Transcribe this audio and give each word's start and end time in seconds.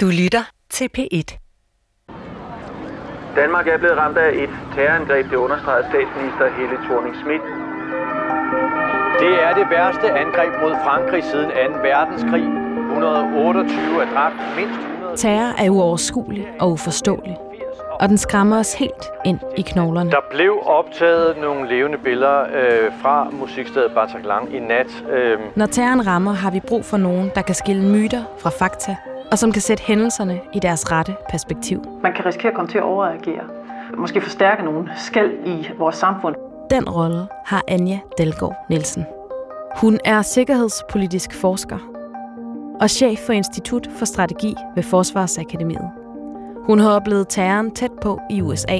Du 0.00 0.06
lytter 0.06 0.44
til 0.70 0.88
P1. 0.98 1.28
Danmark 3.36 3.66
er 3.68 3.78
blevet 3.78 3.96
ramt 3.96 4.18
af 4.18 4.30
et 4.42 4.50
terrorangreb, 4.74 5.30
det 5.30 5.36
understreger 5.36 5.82
statsminister 5.90 6.46
Helle 6.58 6.76
thorning 6.86 7.14
Schmidt. 7.16 7.42
Det 9.22 9.32
er 9.46 9.52
det 9.54 9.66
værste 9.70 10.06
angreb 10.22 10.52
mod 10.62 10.72
Frankrig 10.84 11.24
siden 11.24 11.50
2. 11.50 11.54
verdenskrig. 11.88 12.44
128 12.88 14.02
er 14.02 14.08
dræbt, 14.14 14.34
mindst 14.56 14.80
100... 14.80 15.16
Terror 15.16 15.52
er 15.64 15.70
uoverskuelig 15.70 16.46
og 16.60 16.70
uforståelig, 16.70 17.36
og 18.00 18.08
den 18.08 18.18
skræmmer 18.18 18.58
os 18.58 18.74
helt 18.74 19.04
ind 19.24 19.38
i 19.56 19.62
knoglerne. 19.62 20.10
Der 20.10 20.24
blev 20.30 20.52
optaget 20.64 21.36
nogle 21.40 21.68
levende 21.68 21.98
billeder 21.98 22.40
øh, 22.42 22.92
fra 23.02 23.30
musikstedet 23.32 23.92
Bataclan 23.94 24.52
i 24.52 24.58
nat. 24.58 25.04
Øh, 25.12 25.38
Når 25.56 25.66
terroren 25.66 26.06
rammer, 26.06 26.32
har 26.32 26.50
vi 26.50 26.60
brug 26.60 26.84
for 26.84 26.96
nogen, 26.96 27.30
der 27.34 27.42
kan 27.42 27.54
skille 27.54 27.82
myter 27.82 28.22
fra 28.38 28.50
fakta, 28.50 28.96
og 29.30 29.38
som 29.38 29.52
kan 29.52 29.62
sætte 29.62 29.82
hændelserne 29.82 30.40
i 30.52 30.58
deres 30.58 30.92
rette 30.92 31.16
perspektiv. 31.30 31.82
Man 32.02 32.12
kan 32.14 32.26
risikere 32.26 32.48
at 32.48 32.56
komme 32.56 32.70
til 32.70 32.78
at 32.78 32.84
overreagere. 32.84 33.44
Måske 33.96 34.20
forstærke 34.20 34.62
nogle 34.62 34.90
skæld 34.96 35.32
i 35.46 35.68
vores 35.78 35.96
samfund. 35.96 36.34
Den 36.70 36.88
rolle 36.88 37.26
har 37.46 37.62
Anja 37.68 37.98
Dalgaard 38.18 38.56
Nielsen. 38.70 39.06
Hun 39.76 39.98
er 40.04 40.22
sikkerhedspolitisk 40.22 41.34
forsker 41.34 41.78
og 42.80 42.90
chef 42.90 43.18
for 43.18 43.32
Institut 43.32 43.88
for 43.98 44.04
Strategi 44.04 44.54
ved 44.74 44.82
Forsvarsakademiet. 44.82 45.90
Hun 46.66 46.78
har 46.78 46.90
oplevet 46.90 47.28
terroren 47.28 47.70
tæt 47.70 47.90
på 48.02 48.20
i 48.30 48.42
USA, 48.42 48.78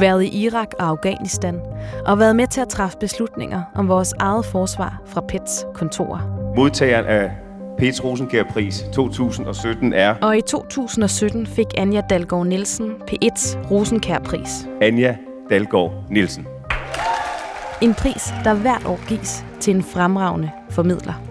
været 0.00 0.22
i 0.22 0.44
Irak 0.44 0.68
og 0.78 0.86
Afghanistan 0.86 1.60
og 2.06 2.18
været 2.18 2.36
med 2.36 2.46
til 2.46 2.60
at 2.60 2.68
træffe 2.68 2.98
beslutninger 2.98 3.62
om 3.74 3.88
vores 3.88 4.12
eget 4.18 4.44
forsvar 4.44 5.02
fra 5.06 5.20
PETs 5.20 5.66
kontorer. 5.74 6.52
Modtageren 6.56 7.06
af 7.06 7.41
Pets 7.82 8.04
Rosenkjær-pris 8.04 8.84
2017 8.92 9.92
er 9.92 10.14
Og 10.14 10.38
i 10.38 10.40
2017 10.40 11.46
fik 11.46 11.66
Anja 11.76 12.00
Dalgaard 12.10 12.46
Nielsen 12.46 12.90
P1's 12.90 13.70
Rosenkjær-pris. 13.70 14.68
Anja 14.80 15.16
Dalgaard 15.50 15.92
Nielsen. 16.10 16.46
En 17.80 17.94
pris, 17.94 18.34
der 18.44 18.54
hvert 18.54 18.86
år 18.86 19.00
gives 19.08 19.44
til 19.60 19.74
en 19.76 19.82
fremragende 19.82 20.50
formidler. 20.70 21.22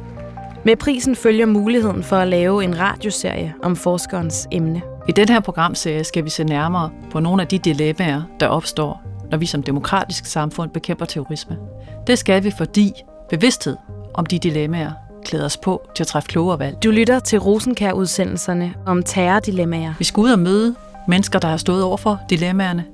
Med 0.66 0.76
prisen 0.76 1.16
følger 1.16 1.46
muligheden 1.46 2.04
for 2.04 2.16
at 2.16 2.28
lave 2.28 2.64
en 2.64 2.80
radioserie 2.80 3.54
om 3.64 3.76
forskerens 3.76 4.48
emne. 4.52 4.82
I 5.10 5.12
den 5.12 5.30
her 5.30 5.40
programserie 5.40 6.04
skal 6.04 6.24
vi 6.26 6.30
se 6.30 6.44
nærmere 6.44 6.90
på 7.12 7.20
nogle 7.20 7.42
af 7.42 7.48
de 7.48 7.60
dilemmaer, 7.60 8.22
der 8.40 8.48
opstår, 8.48 9.02
når 9.30 9.38
vi 9.38 9.46
som 9.46 9.64
demokratisk 9.64 10.26
samfund 10.26 10.70
bekæmper 10.70 11.06
terrorisme. 11.06 11.58
Det 12.08 12.18
skal 12.18 12.44
vi, 12.44 12.52
fordi 12.58 12.94
bevidsthed 13.30 13.78
om 14.14 14.26
de 14.26 14.40
dilemmaer 14.40 14.92
klæder 15.26 15.46
os 15.46 15.58
på 15.58 15.82
til 15.96 16.04
at 16.04 16.08
træffe 16.08 16.28
klogere 16.28 16.60
valg. 16.60 16.84
Du 16.84 16.92
lytter 16.92 17.20
til 17.20 17.40
Rosenkær-udsendelserne 17.40 18.74
om 18.86 19.04
terrordilemmaer. 19.04 19.94
Vi 20.00 20.04
skal 20.04 20.22
ud 20.22 20.32
og 20.32 20.40
møde 20.40 20.76
mennesker, 21.08 21.40
der 21.40 21.48
har 21.48 21.58
stået 21.58 21.84
over 21.84 21.98
for 21.98 22.20
dilemmaerne, 22.30 22.86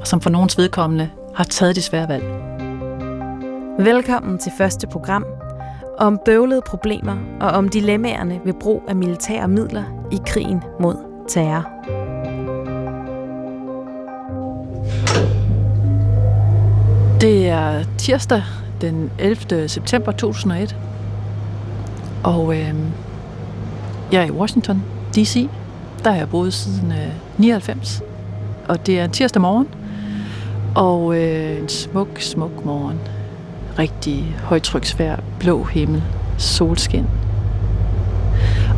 og 0.00 0.06
som 0.06 0.20
for 0.20 0.30
nogens 0.30 0.58
vedkommende 0.58 1.10
har 1.34 1.44
taget 1.44 1.76
de 1.76 1.82
svære 1.82 2.08
valg. 2.08 2.24
Velkommen 3.78 4.38
til 4.38 4.52
første 4.58 4.86
program 4.86 5.26
om 5.98 6.20
bøvlede 6.24 6.62
problemer 6.66 7.16
og 7.40 7.50
om 7.50 7.68
dilemmaerne 7.68 8.40
ved 8.44 8.52
brug 8.60 8.82
af 8.88 8.96
militære 8.96 9.48
midler 9.48 9.84
i 10.12 10.18
krigen 10.26 10.62
mod 10.80 10.96
terror. 11.28 11.68
Det 17.20 17.48
er 17.48 17.84
tirsdag 17.98 18.42
den 18.80 19.10
11. 19.18 19.68
september 19.68 20.12
2001, 20.12 20.76
og 22.24 22.56
øh, 22.56 22.74
jeg 24.12 24.22
er 24.22 24.26
i 24.26 24.30
Washington, 24.30 24.82
D.C., 25.16 25.48
der 26.04 26.10
har 26.10 26.18
jeg 26.18 26.28
boet 26.28 26.54
siden 26.54 26.92
øh, 26.92 27.12
99, 27.38 28.02
og 28.68 28.86
det 28.86 29.00
er 29.00 29.04
en 29.04 29.10
tirsdag 29.10 29.42
morgen, 29.42 29.68
og 30.74 31.16
øh, 31.16 31.60
en 31.60 31.68
smuk, 31.68 32.20
smuk 32.20 32.64
morgen. 32.64 33.00
Rigtig 33.78 34.36
højtryksvær, 34.44 35.16
blå 35.40 35.62
himmel, 35.62 36.02
solskin. 36.38 37.06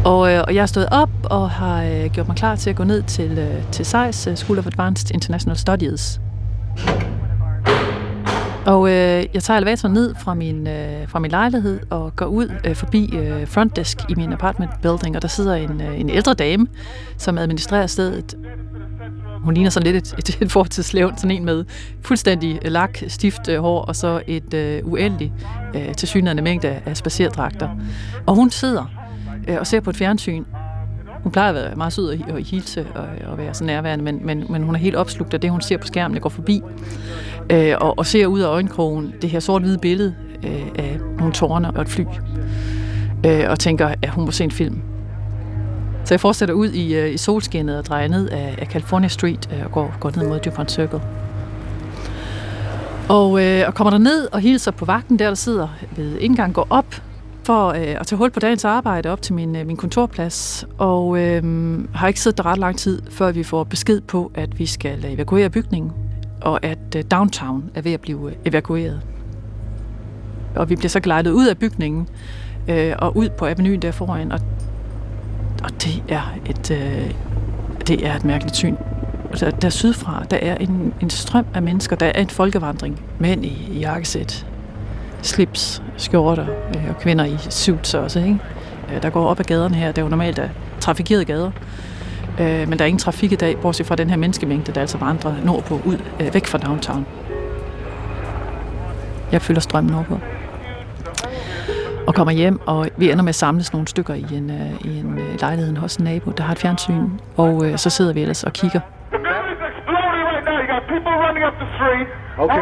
Og, 0.04 0.32
øh, 0.32 0.44
og 0.46 0.54
jeg 0.54 0.62
er 0.62 0.66
stået 0.66 0.88
op 0.90 1.10
og 1.24 1.50
har 1.50 1.82
øh, 1.82 2.10
gjort 2.12 2.28
mig 2.28 2.36
klar 2.36 2.56
til 2.56 2.70
at 2.70 2.76
gå 2.76 2.84
ned 2.84 3.02
til, 3.02 3.38
øh, 3.38 3.62
til 3.72 3.86
SAIS, 3.86 4.26
øh, 4.26 4.36
School 4.36 4.58
of 4.58 4.66
Advanced 4.66 5.10
International 5.14 5.56
Studies. 5.56 6.20
Og 8.66 8.88
øh, 8.88 9.24
jeg 9.34 9.42
tager 9.42 9.58
elevatoren 9.58 9.94
ned 9.94 10.14
fra 10.14 10.34
min, 10.34 10.66
øh, 10.66 11.08
fra 11.08 11.18
min 11.18 11.30
lejlighed 11.30 11.80
og 11.90 12.16
går 12.16 12.26
ud 12.26 12.52
øh, 12.64 12.74
forbi 12.74 13.16
øh, 13.16 13.46
frontdesk 13.48 13.98
i 14.08 14.14
min 14.14 14.32
apartment 14.32 14.70
building, 14.82 15.16
og 15.16 15.22
der 15.22 15.28
sidder 15.28 15.54
en, 15.54 15.80
øh, 15.80 16.00
en 16.00 16.10
ældre 16.10 16.34
dame, 16.34 16.66
som 17.18 17.38
administrerer 17.38 17.86
stedet. 17.86 18.34
Hun 19.42 19.54
ligner 19.54 19.70
sådan 19.70 19.92
lidt 19.92 20.12
et, 20.12 20.18
et, 20.18 20.42
et 20.42 20.52
fortidslevn, 20.52 21.16
sådan 21.16 21.30
en 21.30 21.44
med 21.44 21.64
fuldstændig 22.02 22.58
øh, 22.64 22.72
lak, 22.72 22.98
stift 23.08 23.48
øh, 23.48 23.60
hår, 23.60 23.80
og 23.82 23.96
så 23.96 24.22
et 24.26 24.54
øh, 24.54 24.80
uendeligt 24.84 25.32
øh, 25.74 25.94
tilsynende 25.94 26.42
mængde 26.42 26.68
af, 26.68 26.82
af 26.86 26.96
spacerdragter. 26.96 27.68
Og 28.26 28.34
hun 28.34 28.50
sidder 28.50 28.84
øh, 29.48 29.56
og 29.58 29.66
ser 29.66 29.80
på 29.80 29.90
et 29.90 29.96
fjernsyn. 29.96 30.44
Hun 31.24 31.32
plejer 31.32 31.48
at 31.48 31.54
være 31.54 31.74
meget 31.76 31.92
sød 31.92 32.08
og, 32.08 32.34
og 32.34 32.40
hilse 32.40 32.86
og, 32.94 33.06
og 33.26 33.38
være 33.38 33.54
så 33.54 33.64
nærværende, 33.64 34.04
men, 34.04 34.26
men, 34.26 34.46
men 34.48 34.62
hun 34.62 34.74
er 34.74 34.78
helt 34.78 34.96
opslugt 34.96 35.34
af 35.34 35.40
det, 35.40 35.50
hun 35.50 35.60
ser 35.60 35.76
på 35.76 35.86
skærmen, 35.86 36.14
der 36.14 36.20
går 36.20 36.28
forbi. 36.28 36.62
Øh, 37.50 37.74
og, 37.80 37.98
og 37.98 38.06
ser 38.06 38.26
ud 38.26 38.40
af 38.40 38.46
øjenkrogen 38.46 39.14
det 39.22 39.30
her 39.30 39.40
sort-hvide 39.40 39.78
billede 39.78 40.14
øh, 40.42 40.66
af 40.78 40.98
nogle 41.18 41.32
tårne 41.32 41.70
og 41.70 41.82
et 41.82 41.88
fly. 41.88 42.04
Øh, 43.26 43.44
og 43.50 43.58
tænker, 43.58 43.94
at 44.02 44.10
hun 44.10 44.24
må 44.24 44.30
se 44.30 44.44
en 44.44 44.50
film. 44.50 44.82
Så 46.04 46.14
jeg 46.14 46.20
fortsætter 46.20 46.54
ud 46.54 46.68
i, 46.68 46.94
øh, 46.94 47.14
i 47.14 47.16
solskinnet 47.16 47.78
og 47.78 47.84
drejer 47.84 48.08
ned 48.08 48.28
af, 48.28 48.54
af 48.58 48.66
California 48.66 49.08
Street 49.08 49.48
øh, 49.52 49.64
og 49.64 49.72
går, 49.72 49.94
går 50.00 50.12
ned 50.16 50.28
mod 50.28 50.40
DuPont 50.40 50.72
Circle. 50.72 51.00
Og, 53.08 53.44
øh, 53.44 53.64
og 53.66 53.74
kommer 53.74 53.90
der 53.90 53.98
ned 53.98 54.28
og 54.32 54.40
hilser 54.40 54.70
på 54.70 54.84
vagten, 54.84 55.18
der 55.18 55.26
der 55.28 55.34
sidder 55.34 55.68
ved 55.96 56.18
indgang, 56.18 56.54
går 56.54 56.66
op 56.70 57.02
for 57.44 57.68
øh, 57.68 58.00
at 58.00 58.06
tage 58.06 58.16
hul 58.18 58.30
på 58.30 58.40
dagens 58.40 58.64
arbejde 58.64 59.10
op 59.10 59.22
til 59.22 59.34
min, 59.34 59.56
øh, 59.56 59.66
min 59.66 59.76
kontorplads, 59.76 60.66
og 60.78 61.18
øh, 61.18 61.42
har 61.94 62.08
ikke 62.08 62.20
siddet 62.20 62.38
der 62.38 62.46
ret 62.46 62.58
lang 62.58 62.78
tid, 62.78 63.02
før 63.10 63.32
vi 63.32 63.42
får 63.42 63.64
besked 63.64 64.00
på, 64.00 64.30
at 64.34 64.58
vi 64.58 64.66
skal 64.66 65.04
evakuere 65.04 65.50
bygningen, 65.50 65.92
og 66.40 66.64
at 66.64 66.96
øh, 66.96 67.04
downtown 67.10 67.70
er 67.74 67.82
ved 67.82 67.92
at 67.92 68.00
blive 68.00 68.30
øh, 68.30 68.36
evakueret. 68.44 69.00
Og 70.56 70.70
vi 70.70 70.76
bliver 70.76 70.88
så 70.88 71.00
glejdet 71.00 71.30
ud 71.30 71.46
af 71.46 71.58
bygningen 71.58 72.08
øh, 72.68 72.92
og 72.98 73.16
ud 73.16 73.28
på 73.28 73.46
avenuen 73.46 73.82
der 73.82 73.90
foran, 73.90 74.32
og, 74.32 74.40
og 75.64 75.70
det 75.82 76.02
er 76.08 76.34
et 76.46 76.70
øh, 76.70 77.14
det 77.88 78.06
er 78.06 78.16
et 78.16 78.24
mærkeligt 78.24 78.56
syn. 78.56 78.74
Altså, 79.30 79.52
der 79.62 79.68
sydfra, 79.70 80.24
der 80.30 80.36
er 80.36 80.56
en, 80.56 80.94
en 81.00 81.10
strøm 81.10 81.46
af 81.54 81.62
mennesker, 81.62 81.96
der 81.96 82.06
er 82.06 82.20
en 82.20 82.28
folkevandring. 82.28 83.02
Mænd 83.18 83.44
i, 83.44 83.68
i 83.72 83.78
jakkesæt, 83.78 84.46
slips, 85.24 85.82
skjorter 85.96 86.46
øh, 86.76 86.88
og 86.88 86.98
kvinder 86.98 87.24
i 87.24 87.36
suits 87.38 87.94
også, 87.94 88.18
ikke? 88.18 88.38
Øh, 88.94 89.02
der 89.02 89.10
går 89.10 89.26
op 89.26 89.40
ad 89.40 89.44
gaderne 89.44 89.74
her. 89.74 89.86
Det 89.86 89.98
er 89.98 90.02
jo 90.02 90.08
normalt 90.08 90.38
er 90.38 90.48
trafikerede 90.80 91.24
gader. 91.24 91.50
Øh, 92.40 92.68
men 92.68 92.72
der 92.72 92.80
er 92.80 92.86
ingen 92.86 92.98
trafik 92.98 93.32
i 93.32 93.36
dag, 93.36 93.58
bortset 93.58 93.86
fra 93.86 93.96
den 93.96 94.10
her 94.10 94.16
menneskemængde, 94.16 94.72
der 94.72 94.80
altså 94.80 94.98
vandrer 94.98 95.34
nordpå 95.44 95.80
ud, 95.84 95.98
øh, 96.20 96.34
væk 96.34 96.46
fra 96.46 96.58
downtown. 96.58 97.06
Jeg 99.32 99.42
følger 99.42 99.60
strømmen 99.60 99.92
nordpå. 99.92 100.18
Og 102.06 102.14
kommer 102.14 102.32
hjem, 102.32 102.60
og 102.66 102.88
vi 102.96 103.10
ender 103.10 103.22
med 103.22 103.28
at 103.28 103.34
samles 103.34 103.72
nogle 103.72 103.88
stykker 103.88 104.14
i 104.14 104.26
en, 104.32 104.50
øh, 104.50 104.86
i 104.86 104.98
en 104.98 105.18
øh, 105.18 105.40
lejlighed 105.40 105.76
hos 105.76 105.96
en 105.96 106.04
nabo, 106.04 106.30
der 106.30 106.42
har 106.42 106.52
et 106.52 106.58
fjernsyn. 106.58 107.08
Og 107.36 107.66
øh, 107.66 107.78
så 107.78 107.90
sidder 107.90 108.12
vi 108.12 108.20
ellers 108.20 108.44
og 108.44 108.52
kigger. 108.52 108.80
Okay. 112.38 112.60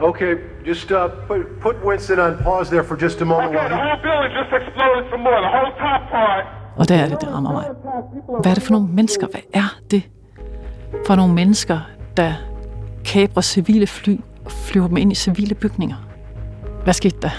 Okay, 0.00 0.32
just 0.66 0.90
uh, 0.90 0.96
put, 1.28 1.40
put 1.60 1.76
Winston 1.84 2.18
on 2.18 2.36
pause 2.44 2.70
there 2.70 2.84
for 2.84 2.96
just 2.96 3.20
a 3.20 3.24
moment. 3.24 3.48
Okay, 3.48 3.58
while 3.58 3.68
the 3.68 3.76
he- 3.76 3.82
whole 3.82 4.02
building 4.08 4.32
just 4.40 4.50
exploded 4.60 5.04
some 5.10 5.22
more. 5.22 5.38
The 5.46 5.52
whole 5.56 5.72
top 5.84 6.02
part. 6.10 6.44
Og 6.76 6.88
der 6.88 6.94
er 6.96 7.08
det, 7.08 7.20
der 7.20 7.28
rammer 7.34 7.52
mig. 7.52 7.64
Hvad 8.42 8.50
er 8.50 8.54
det 8.54 8.62
for 8.62 8.72
nogle 8.72 8.88
mennesker? 8.88 9.26
Hvad 9.26 9.40
er 9.54 9.78
det 9.90 10.02
for 11.06 11.14
nogle 11.16 11.34
mennesker, 11.34 11.78
der 12.16 12.32
kabrer 13.04 13.42
civile 13.42 13.86
fly 13.86 14.16
og 14.44 14.52
flyver 14.52 14.88
dem 14.88 14.96
ind 14.96 15.12
i 15.12 15.14
civile 15.14 15.54
bygninger? 15.54 15.96
Hvad 16.84 16.94
skete 16.94 17.16
der? 17.22 17.30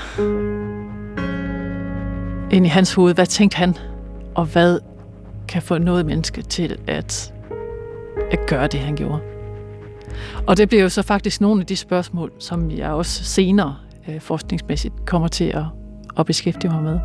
Ind 2.52 2.66
i 2.66 2.70
hans 2.70 2.94
hoved, 2.94 3.14
hvad 3.16 3.26
tænkte 3.26 3.58
han? 3.58 3.76
Og 4.36 4.46
hvad 4.46 4.80
kan 5.48 5.62
få 5.62 5.78
noget 5.78 6.06
menneske 6.06 6.42
til 6.42 6.78
at, 6.88 7.34
at 8.32 8.40
gøre 8.48 8.68
det, 8.68 8.80
han 8.80 8.96
gjorde? 8.96 9.20
Og 10.48 10.58
det 10.58 10.70
bliver 10.70 10.84
jo 10.84 10.90
så 10.90 11.02
faktisk 11.02 11.42
nogle 11.42 11.62
af 11.62 11.68
de 11.68 11.76
spørgsmål, 11.76 12.32
som 12.40 12.72
jeg 12.72 12.90
også 12.90 13.24
senere 13.24 13.76
øh, 14.10 14.22
forskningsmæssigt 14.22 14.94
kommer 15.06 15.28
til 15.28 15.46
at, 15.46 15.64
at 16.20 16.26
beskæftige 16.26 16.72
mig 16.72 16.84
med. 16.84 17.00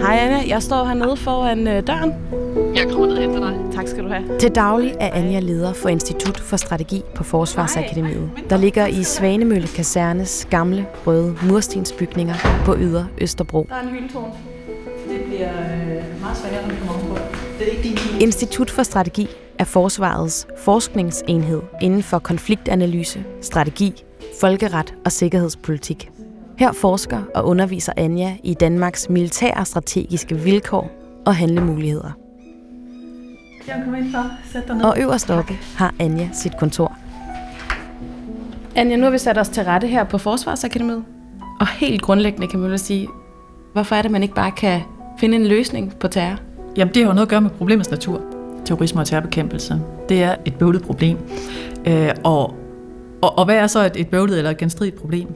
Hej 0.00 0.16
Anna, 0.16 0.48
jeg 0.48 0.62
står 0.62 0.84
hernede 0.84 1.16
foran 1.16 1.68
øh, 1.68 1.86
døren. 1.86 2.14
Jeg 2.76 2.88
kommer 2.90 3.06
ned 3.06 3.16
hen 3.16 3.32
til 3.32 3.40
dig. 3.40 3.67
Tak 3.78 3.88
skal 3.88 4.04
du 4.04 4.08
have. 4.08 4.38
Til 4.38 4.54
daglig 4.54 4.94
er 5.00 5.10
Anja 5.12 5.40
leder 5.40 5.72
for 5.72 5.88
Institut 5.88 6.40
for 6.40 6.56
Strategi 6.56 7.02
på 7.14 7.24
Forsvarsakademiet, 7.24 8.30
der 8.50 8.56
ligger 8.56 8.86
i 8.86 9.02
Svanemølle 9.02 9.68
Kasernes 9.68 10.46
gamle 10.50 10.86
røde 11.06 11.36
murstensbygninger 11.48 12.34
på 12.64 12.76
Yder 12.78 13.04
Østerbro. 13.18 13.66
Der 13.68 13.74
er 13.74 13.82
en 13.82 13.88
hyldetårn. 13.88 14.30
Det 15.08 15.20
bliver 15.26 15.48
øh, 15.48 16.20
meget 16.20 16.36
sværere, 16.36 16.68
når 16.68 16.74
vi 16.74 16.80
kommer 16.86 17.08
på. 17.08 17.18
Det 17.58 17.68
er 17.68 17.70
ikke 17.70 17.82
din 17.82 18.20
Institut 18.20 18.70
for 18.70 18.82
Strategi 18.82 19.28
er 19.58 19.64
Forsvarets 19.64 20.46
forskningsenhed 20.56 21.62
inden 21.82 22.02
for 22.02 22.18
konfliktanalyse, 22.18 23.24
strategi, 23.40 24.04
folkeret 24.40 24.94
og 25.04 25.12
sikkerhedspolitik. 25.12 26.10
Her 26.58 26.72
forsker 26.72 27.22
og 27.34 27.46
underviser 27.46 27.92
Anja 27.96 28.36
i 28.42 28.54
Danmarks 28.54 29.10
militære 29.10 29.64
strategiske 29.64 30.34
vilkår 30.34 30.90
og 31.26 31.36
handlemuligheder. 31.36 32.27
Jeg 33.68 33.80
kommer 33.84 33.98
ind 33.98 34.10
for. 34.12 34.24
Sæt 34.52 34.68
dig 34.68 34.76
ned. 34.76 34.84
Og 34.84 35.00
øverst 35.00 35.30
oppe 35.30 35.52
har 35.76 35.94
Anja 35.98 36.28
sit 36.32 36.56
kontor. 36.56 36.98
Anja, 38.76 38.96
nu 38.96 39.02
har 39.02 39.10
vi 39.10 39.18
sat 39.18 39.38
os 39.38 39.48
til 39.48 39.64
rette 39.64 39.86
her 39.86 40.04
på 40.04 40.18
Forsvarsakademiet. 40.18 41.04
Og 41.60 41.66
helt 41.68 42.02
grundlæggende 42.02 42.46
kan 42.46 42.60
man 42.60 42.70
vel 42.70 42.78
sige, 42.78 43.08
hvorfor 43.72 43.96
er 43.96 44.02
det, 44.02 44.10
man 44.10 44.22
ikke 44.22 44.34
bare 44.34 44.50
kan 44.50 44.80
finde 45.18 45.36
en 45.36 45.46
løsning 45.46 45.94
på 46.00 46.08
terror? 46.08 46.38
Jamen, 46.76 46.94
det 46.94 47.02
har 47.02 47.08
jo 47.10 47.14
noget 47.14 47.26
at 47.26 47.30
gøre 47.30 47.40
med 47.40 47.50
problemets 47.50 47.90
natur. 47.90 48.20
Terrorisme 48.64 49.00
og 49.00 49.06
terrorbekæmpelse. 49.06 49.80
Det 50.08 50.22
er 50.22 50.34
et 50.44 50.54
bøvlet 50.54 50.82
problem. 50.82 51.18
Øh, 51.86 52.10
og, 52.24 52.54
og, 53.22 53.38
og 53.38 53.44
hvad 53.44 53.56
er 53.56 53.66
så 53.66 53.84
et, 53.84 53.92
et 53.96 54.08
bøvlet 54.08 54.38
eller 54.38 54.50
et 54.50 54.58
genstridigt 54.58 54.96
problem? 54.96 55.28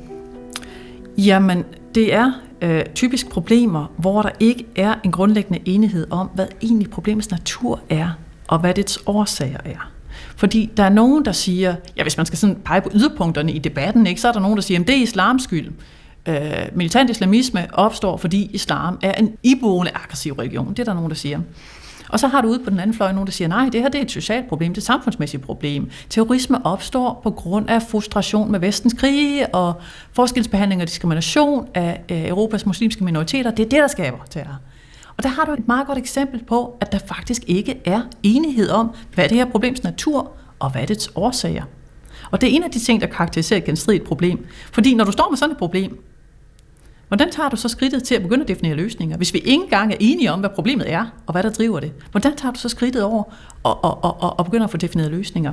Jamen, 1.19 1.65
det 1.95 2.15
er 2.15 2.33
øh, 2.63 2.85
typisk 2.95 3.31
problemer, 3.31 3.93
hvor 3.97 4.23
der 4.23 4.31
ikke 4.41 4.67
er 4.77 4.95
en 5.05 5.13
grundlæggende 5.13 5.61
enighed 5.65 6.07
om, 6.11 6.31
hvad 6.35 6.47
egentlig 6.63 6.91
problemets 6.91 7.31
natur 7.31 7.81
er, 7.91 8.11
og 8.53 8.59
hvad 8.59 8.75
dets 8.75 8.99
årsager 9.07 9.59
er. 9.65 9.91
Fordi 10.37 10.71
der 10.77 10.83
er 10.83 10.89
nogen, 10.89 11.25
der 11.25 11.33
siger, 11.33 11.75
ja, 11.97 12.03
hvis 12.03 12.17
man 12.17 12.27
skal 12.27 12.39
sådan 12.39 12.57
pege 12.65 12.81
på 12.81 12.91
yderpunkterne 12.95 13.53
i 13.53 13.59
debatten, 13.59 14.07
ikke, 14.07 14.21
så 14.21 14.29
er 14.29 14.33
der 14.33 14.41
nogen, 14.41 14.57
der 14.57 14.63
siger, 14.63 14.81
at 14.81 14.87
det 14.87 14.97
er 14.97 15.03
islams 15.03 15.43
skyld. 15.43 15.73
Øh, 16.29 16.37
militant 16.75 17.11
islamisme 17.11 17.67
opstår, 17.73 18.17
fordi 18.17 18.51
islam 18.53 18.99
er 19.03 19.13
en 19.13 19.37
iboende 19.43 19.93
aggressiv 19.95 20.33
religion. 20.33 20.71
Det 20.71 20.79
er 20.79 20.85
der 20.85 20.95
nogen, 20.95 21.11
der 21.11 21.17
siger. 21.17 21.41
Og 22.09 22.21
så 22.21 22.29
har 22.29 22.41
du 22.41 22.49
ude 22.49 22.59
på 22.65 22.71
den 22.71 22.81
anden 22.81 22.97
fløj 22.97 23.13
nogen, 23.13 23.27
der 23.27 23.33
siger, 23.33 23.49
nej, 23.49 23.69
det 23.73 23.81
her 23.81 23.89
det 23.89 23.99
er 23.99 24.03
et 24.03 24.11
socialt 24.11 24.49
problem, 24.49 24.75
det 24.75 24.79
er 24.79 24.81
et 24.81 24.87
samfundsmæssigt 24.87 25.43
problem. 25.43 25.91
Terrorisme 26.11 26.67
opstår 26.67 27.21
på 27.23 27.31
grund 27.31 27.71
af 27.71 27.83
frustration 27.83 28.53
med 28.53 28.61
vestens 28.61 28.95
krige 28.99 29.55
og 29.55 29.75
forskelsbehandling 30.13 30.83
og 30.83 30.89
diskrimination 30.89 31.69
af 31.75 32.01
øh, 32.11 32.29
Europas 32.29 32.67
muslimske 32.67 33.05
minoriteter. 33.05 33.51
Det 33.51 33.65
er 33.65 33.69
det, 33.69 33.79
der 33.79 33.89
skaber 33.89 34.19
terror. 34.31 34.59
Og 35.23 35.25
der 35.25 35.35
har 35.35 35.45
du 35.45 35.53
et 35.53 35.69
meget 35.69 35.87
godt 35.87 35.99
eksempel 35.99 36.45
på, 36.45 36.77
at 36.81 36.93
der 36.93 36.99
faktisk 36.99 37.43
ikke 37.47 37.81
er 37.85 38.03
enighed 38.23 38.71
om, 38.71 38.91
hvad 39.15 39.29
det 39.29 39.37
her 39.37 39.45
problems 39.45 39.83
natur 39.83 40.33
og 40.59 40.71
hvad 40.71 40.87
dets 40.87 41.11
årsager. 41.15 41.65
Og 42.31 42.41
det 42.41 42.49
er 42.49 42.57
en 42.57 42.63
af 42.63 42.71
de 42.71 42.79
ting, 42.79 43.01
der 43.01 43.07
karakteriserer 43.07 43.59
et 43.59 43.65
genstridigt 43.65 44.05
problem. 44.05 44.47
Fordi 44.73 44.95
når 44.95 45.05
du 45.05 45.13
står 45.13 45.31
med 45.31 45.39
sådan 45.39 45.53
et 45.53 45.59
problem, 45.59 46.05
Hvordan 47.09 47.31
tager 47.31 47.49
du 47.49 47.57
så 47.57 47.69
skridtet 47.69 48.03
til 48.03 48.15
at 48.15 48.23
begynde 48.23 48.43
at 48.43 48.49
definere 48.49 48.75
løsninger? 48.75 49.17
Hvis 49.17 49.35
vi 49.35 49.39
ikke 49.39 49.53
engang 49.53 49.93
er 49.93 49.97
enige 50.01 50.33
om, 50.33 50.41
hvad 50.41 50.51
problemet 50.51 50.93
er, 50.93 51.07
og 51.27 51.33
hvad 51.33 51.43
der 51.43 51.51
driver 51.51 51.81
det, 51.81 51.93
hvordan 52.11 52.37
tager 52.37 52.53
du 52.53 52.59
så 52.59 52.69
skridtet 52.69 53.03
over 53.03 53.23
og, 53.63 53.85
og, 53.85 54.05
og, 54.05 54.39
og 54.39 54.45
begynder 54.45 54.65
at 54.65 54.71
få 54.71 54.77
defineret 54.77 55.11
løsninger? 55.11 55.53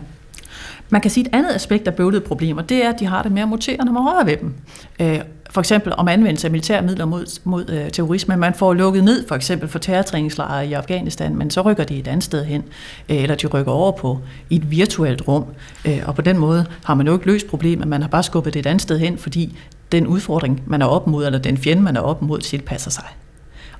Man 0.89 1.01
kan 1.01 1.11
sige, 1.11 1.27
et 1.27 1.35
andet 1.35 1.49
aspekt 1.55 1.87
af 1.87 1.95
bøvlede 1.95 2.21
problemer, 2.21 2.61
det 2.61 2.85
er, 2.85 2.89
at 2.89 2.99
de 2.99 3.05
har 3.05 3.23
det 3.23 3.31
mere 3.31 3.43
at 3.43 3.49
mutere, 3.49 3.85
når 3.85 3.91
man 3.91 4.03
rører 4.03 4.25
ved 4.25 4.37
dem. 4.37 4.53
Øh, 4.99 5.19
for 5.49 5.61
eksempel 5.61 5.93
om 5.97 6.07
anvendelse 6.07 6.47
af 6.47 6.51
militære 6.51 6.81
midler 6.81 7.05
mod, 7.05 7.39
mod 7.43 7.69
øh, 7.69 7.91
terrorisme. 7.91 8.37
Man 8.37 8.53
får 8.53 8.73
lukket 8.73 9.03
ned 9.03 9.27
for 9.27 9.35
eksempel 9.35 9.69
for 9.69 9.79
terrortræningslejre 9.79 10.67
i 10.67 10.73
Afghanistan, 10.73 11.35
men 11.35 11.51
så 11.51 11.61
rykker 11.61 11.83
de 11.83 11.97
et 11.97 12.07
andet 12.07 12.23
sted 12.23 12.45
hen, 12.45 12.63
øh, 13.09 13.23
eller 13.23 13.35
de 13.35 13.47
rykker 13.47 13.71
over 13.71 13.91
på 13.91 14.19
i 14.49 14.55
et 14.55 14.71
virtuelt 14.71 15.27
rum. 15.27 15.45
Øh, 15.85 16.01
og 16.05 16.15
på 16.15 16.21
den 16.21 16.37
måde 16.37 16.65
har 16.85 16.93
man 16.93 17.07
jo 17.07 17.13
ikke 17.13 17.25
løst 17.25 17.47
problemet, 17.47 17.87
man 17.87 18.01
har 18.01 18.09
bare 18.09 18.23
skubbet 18.23 18.53
det 18.53 18.59
et 18.59 18.65
andet 18.65 18.81
sted 18.81 18.99
hen, 18.99 19.17
fordi 19.17 19.57
den 19.91 20.07
udfordring, 20.07 20.63
man 20.65 20.81
er 20.81 20.85
op 20.85 21.07
mod, 21.07 21.25
eller 21.25 21.39
den 21.39 21.57
fjende, 21.57 21.83
man 21.83 21.95
er 21.95 22.01
op 22.01 22.21
mod, 22.21 22.39
tilpasser 22.39 22.91
sig. 22.91 23.07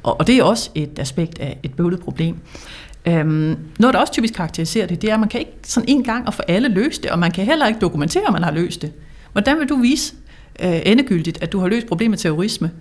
Og, 0.04 0.20
og 0.20 0.28
det 0.28 0.38
er 0.38 0.44
også 0.44 0.70
et 0.76 1.00
aspekt 1.00 1.40
af 1.40 1.58
et 1.64 1.74
bøvlet 1.74 2.00
problem. 2.00 2.38
Øhm, 3.06 3.58
noget, 3.80 3.94
der 3.94 4.00
også 4.00 4.14
typisk 4.14 4.34
karakteriserer 4.34 4.88
det, 4.88 5.02
det 5.02 5.10
er, 5.10 5.14
at 5.14 5.20
man 5.20 5.30
kan 5.30 5.40
ikke 5.40 5.52
sådan 5.64 5.90
en 5.90 6.04
gang 6.04 6.28
og 6.28 6.34
for 6.34 6.44
alle 6.48 6.70
løse 6.70 7.02
det, 7.02 7.12
og 7.12 7.20
man 7.20 7.32
kan 7.32 7.46
heller 7.46 7.68
ikke 7.68 7.80
dokumentere, 7.80 8.28
at 8.28 8.34
man 8.34 8.44
har 8.44 8.52
løst 8.52 8.82
det. 8.82 8.92
Hvordan 9.32 9.60
vil 9.60 9.70
du 9.70 9.76
vise 9.76 10.14
øh, 10.64 10.82
endegyldigt, 10.86 11.44
at 11.44 11.52
du 11.52 11.60
har 11.60 11.68
løst 11.68 11.88
problemet 11.88 12.10
med 12.10 12.18
terrorisme? 12.18 12.72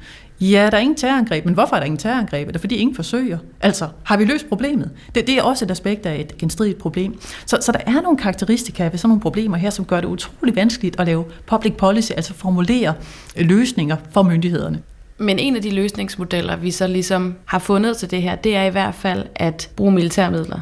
Ja, 0.41 0.69
der 0.71 0.77
er 0.77 0.81
ingen 0.81 0.97
terrorangreb, 0.97 1.45
men 1.45 1.55
hvorfor 1.55 1.77
er 1.77 1.81
der 1.81 1.87
ingen 1.87 1.99
terrorangreb? 1.99 2.49
Er 2.49 2.53
det 2.53 2.61
fordi 2.61 2.77
ingen 2.77 2.97
forsøger? 2.97 3.39
Altså, 3.61 3.89
har 4.05 4.17
vi 4.17 4.25
løst 4.25 4.49
problemet? 4.49 4.91
Det, 5.15 5.27
det 5.27 5.39
er 5.39 5.43
også 5.43 5.65
et 5.65 5.71
aspekt 5.71 6.07
af 6.07 6.21
et 6.21 6.39
genstridigt 6.39 6.79
problem. 6.79 7.21
Så, 7.47 7.59
så 7.61 7.73
der 7.73 7.79
er 7.87 8.01
nogle 8.01 8.19
karakteristika 8.19 8.89
ved 8.89 8.99
sådan 8.99 9.09
nogle 9.09 9.21
problemer 9.21 9.57
her, 9.57 9.71
som 9.71 9.85
gør 9.85 10.01
det 10.01 10.09
utrolig 10.09 10.57
vanskeligt 10.57 11.01
at 11.01 11.07
lave 11.07 11.25
public 11.47 11.75
policy, 11.75 12.13
altså 12.13 12.35
formulere 12.35 12.95
øh, 13.37 13.47
løsninger 13.47 13.97
for 14.11 14.23
myndighederne. 14.23 14.83
Men 15.19 15.39
en 15.39 15.57
af 15.57 15.63
de 15.63 15.71
løsningsmodeller, 15.71 16.57
vi 16.57 16.71
så 16.71 16.87
ligesom 16.87 17.35
har 17.45 17.59
fundet 17.59 17.97
til 17.97 18.11
det 18.11 18.23
her, 18.23 18.37
det 18.37 18.57
er 18.57 18.65
i 18.65 18.71
hvert 18.71 18.95
fald 18.95 19.27
at 19.35 19.71
bruge 19.77 19.93
militærmidler. 19.93 20.61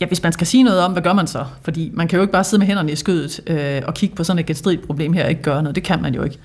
Ja, 0.00 0.06
hvis 0.06 0.22
man 0.22 0.32
skal 0.32 0.46
sige 0.46 0.62
noget 0.62 0.80
om, 0.80 0.92
hvad 0.92 1.02
gør 1.02 1.12
man 1.12 1.26
så? 1.26 1.44
Fordi 1.62 1.90
man 1.94 2.08
kan 2.08 2.16
jo 2.16 2.22
ikke 2.22 2.32
bare 2.32 2.44
sidde 2.44 2.58
med 2.58 2.66
hænderne 2.66 2.92
i 2.92 2.96
skødet 2.96 3.40
øh, 3.46 3.82
og 3.86 3.94
kigge 3.94 4.16
på 4.16 4.24
sådan 4.24 4.38
et 4.38 4.46
genstridigt 4.46 4.86
problem 4.86 5.12
her 5.12 5.24
og 5.24 5.30
ikke 5.30 5.42
gøre 5.42 5.62
noget. 5.62 5.74
Det 5.74 5.82
kan 5.84 6.02
man 6.02 6.14
jo 6.14 6.22
ikke. 6.22 6.38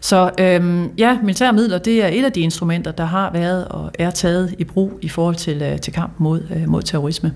Så 0.00 0.30
øhm, 0.40 0.90
ja, 0.98 1.18
militære 1.22 1.52
midler, 1.52 1.78
det 1.78 2.04
er 2.04 2.08
et 2.08 2.24
af 2.24 2.32
de 2.32 2.40
instrumenter, 2.40 2.92
der 2.92 3.04
har 3.04 3.32
været 3.32 3.68
og 3.68 3.90
er 3.98 4.10
taget 4.10 4.54
i 4.58 4.64
brug 4.64 4.98
i 5.02 5.08
forhold 5.08 5.34
til, 5.34 5.62
øh, 5.62 5.80
til 5.80 5.92
kamp 5.92 6.12
mod, 6.18 6.42
øh, 6.56 6.68
mod 6.68 6.82
terrorisme. 6.82 7.32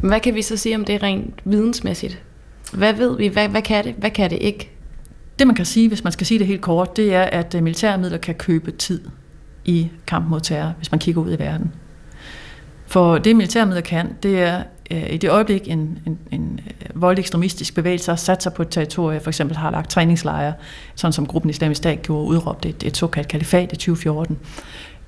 Hvad 0.00 0.20
kan 0.20 0.34
vi 0.34 0.42
så 0.42 0.56
sige 0.56 0.74
om 0.74 0.84
det 0.84 1.02
rent 1.02 1.34
vidensmæssigt? 1.44 2.22
Hvad 2.72 2.92
ved 2.92 3.16
vi? 3.16 3.26
Hvad, 3.26 3.48
hvad 3.48 3.62
kan 3.62 3.84
det? 3.84 3.94
Hvad 3.98 4.10
kan 4.10 4.30
det 4.30 4.38
ikke? 4.40 4.70
Det 5.38 5.46
man 5.46 5.56
kan 5.56 5.64
sige, 5.64 5.88
hvis 5.88 6.04
man 6.04 6.12
skal 6.12 6.26
sige 6.26 6.38
det 6.38 6.46
helt 6.46 6.60
kort, 6.60 6.96
det 6.96 7.14
er, 7.14 7.22
at 7.22 7.54
øh, 7.54 7.62
militære 7.62 7.98
midler 7.98 8.18
kan 8.18 8.34
købe 8.34 8.70
tid 8.70 9.00
i 9.64 9.88
kamp 10.06 10.28
mod 10.28 10.40
terror, 10.40 10.72
hvis 10.76 10.90
man 10.90 10.98
kigger 10.98 11.22
ud 11.22 11.32
i 11.32 11.38
verden. 11.38 11.72
For 12.86 13.18
det 13.18 13.36
militære 13.36 13.66
midler 13.66 13.80
kan, 13.80 14.08
det 14.22 14.42
er 14.42 14.62
Øh, 14.90 15.12
i 15.12 15.16
det 15.16 15.30
øjeblik 15.30 15.68
en, 15.68 15.98
en, 16.06 16.18
en 16.30 16.60
øh, 16.66 17.02
voldelig 17.02 17.22
ekstremistisk 17.22 17.74
bevægelse 17.74 18.10
har 18.10 18.16
sat 18.16 18.42
sig 18.42 18.52
på 18.52 18.62
et 18.62 18.68
territorie, 18.68 19.20
for 19.20 19.30
eksempel 19.30 19.56
har 19.56 19.70
lagt 19.70 19.90
træningslejre, 19.90 20.52
sådan 20.94 21.12
som 21.12 21.26
gruppen 21.26 21.50
Islamisk 21.50 21.78
Stat 21.78 22.02
gjorde, 22.02 22.26
udråbte 22.26 22.68
et, 22.68 22.82
et 22.82 22.96
såkaldt 22.96 23.28
kalifat 23.28 23.72
i 23.72 23.76
2014, 23.76 24.38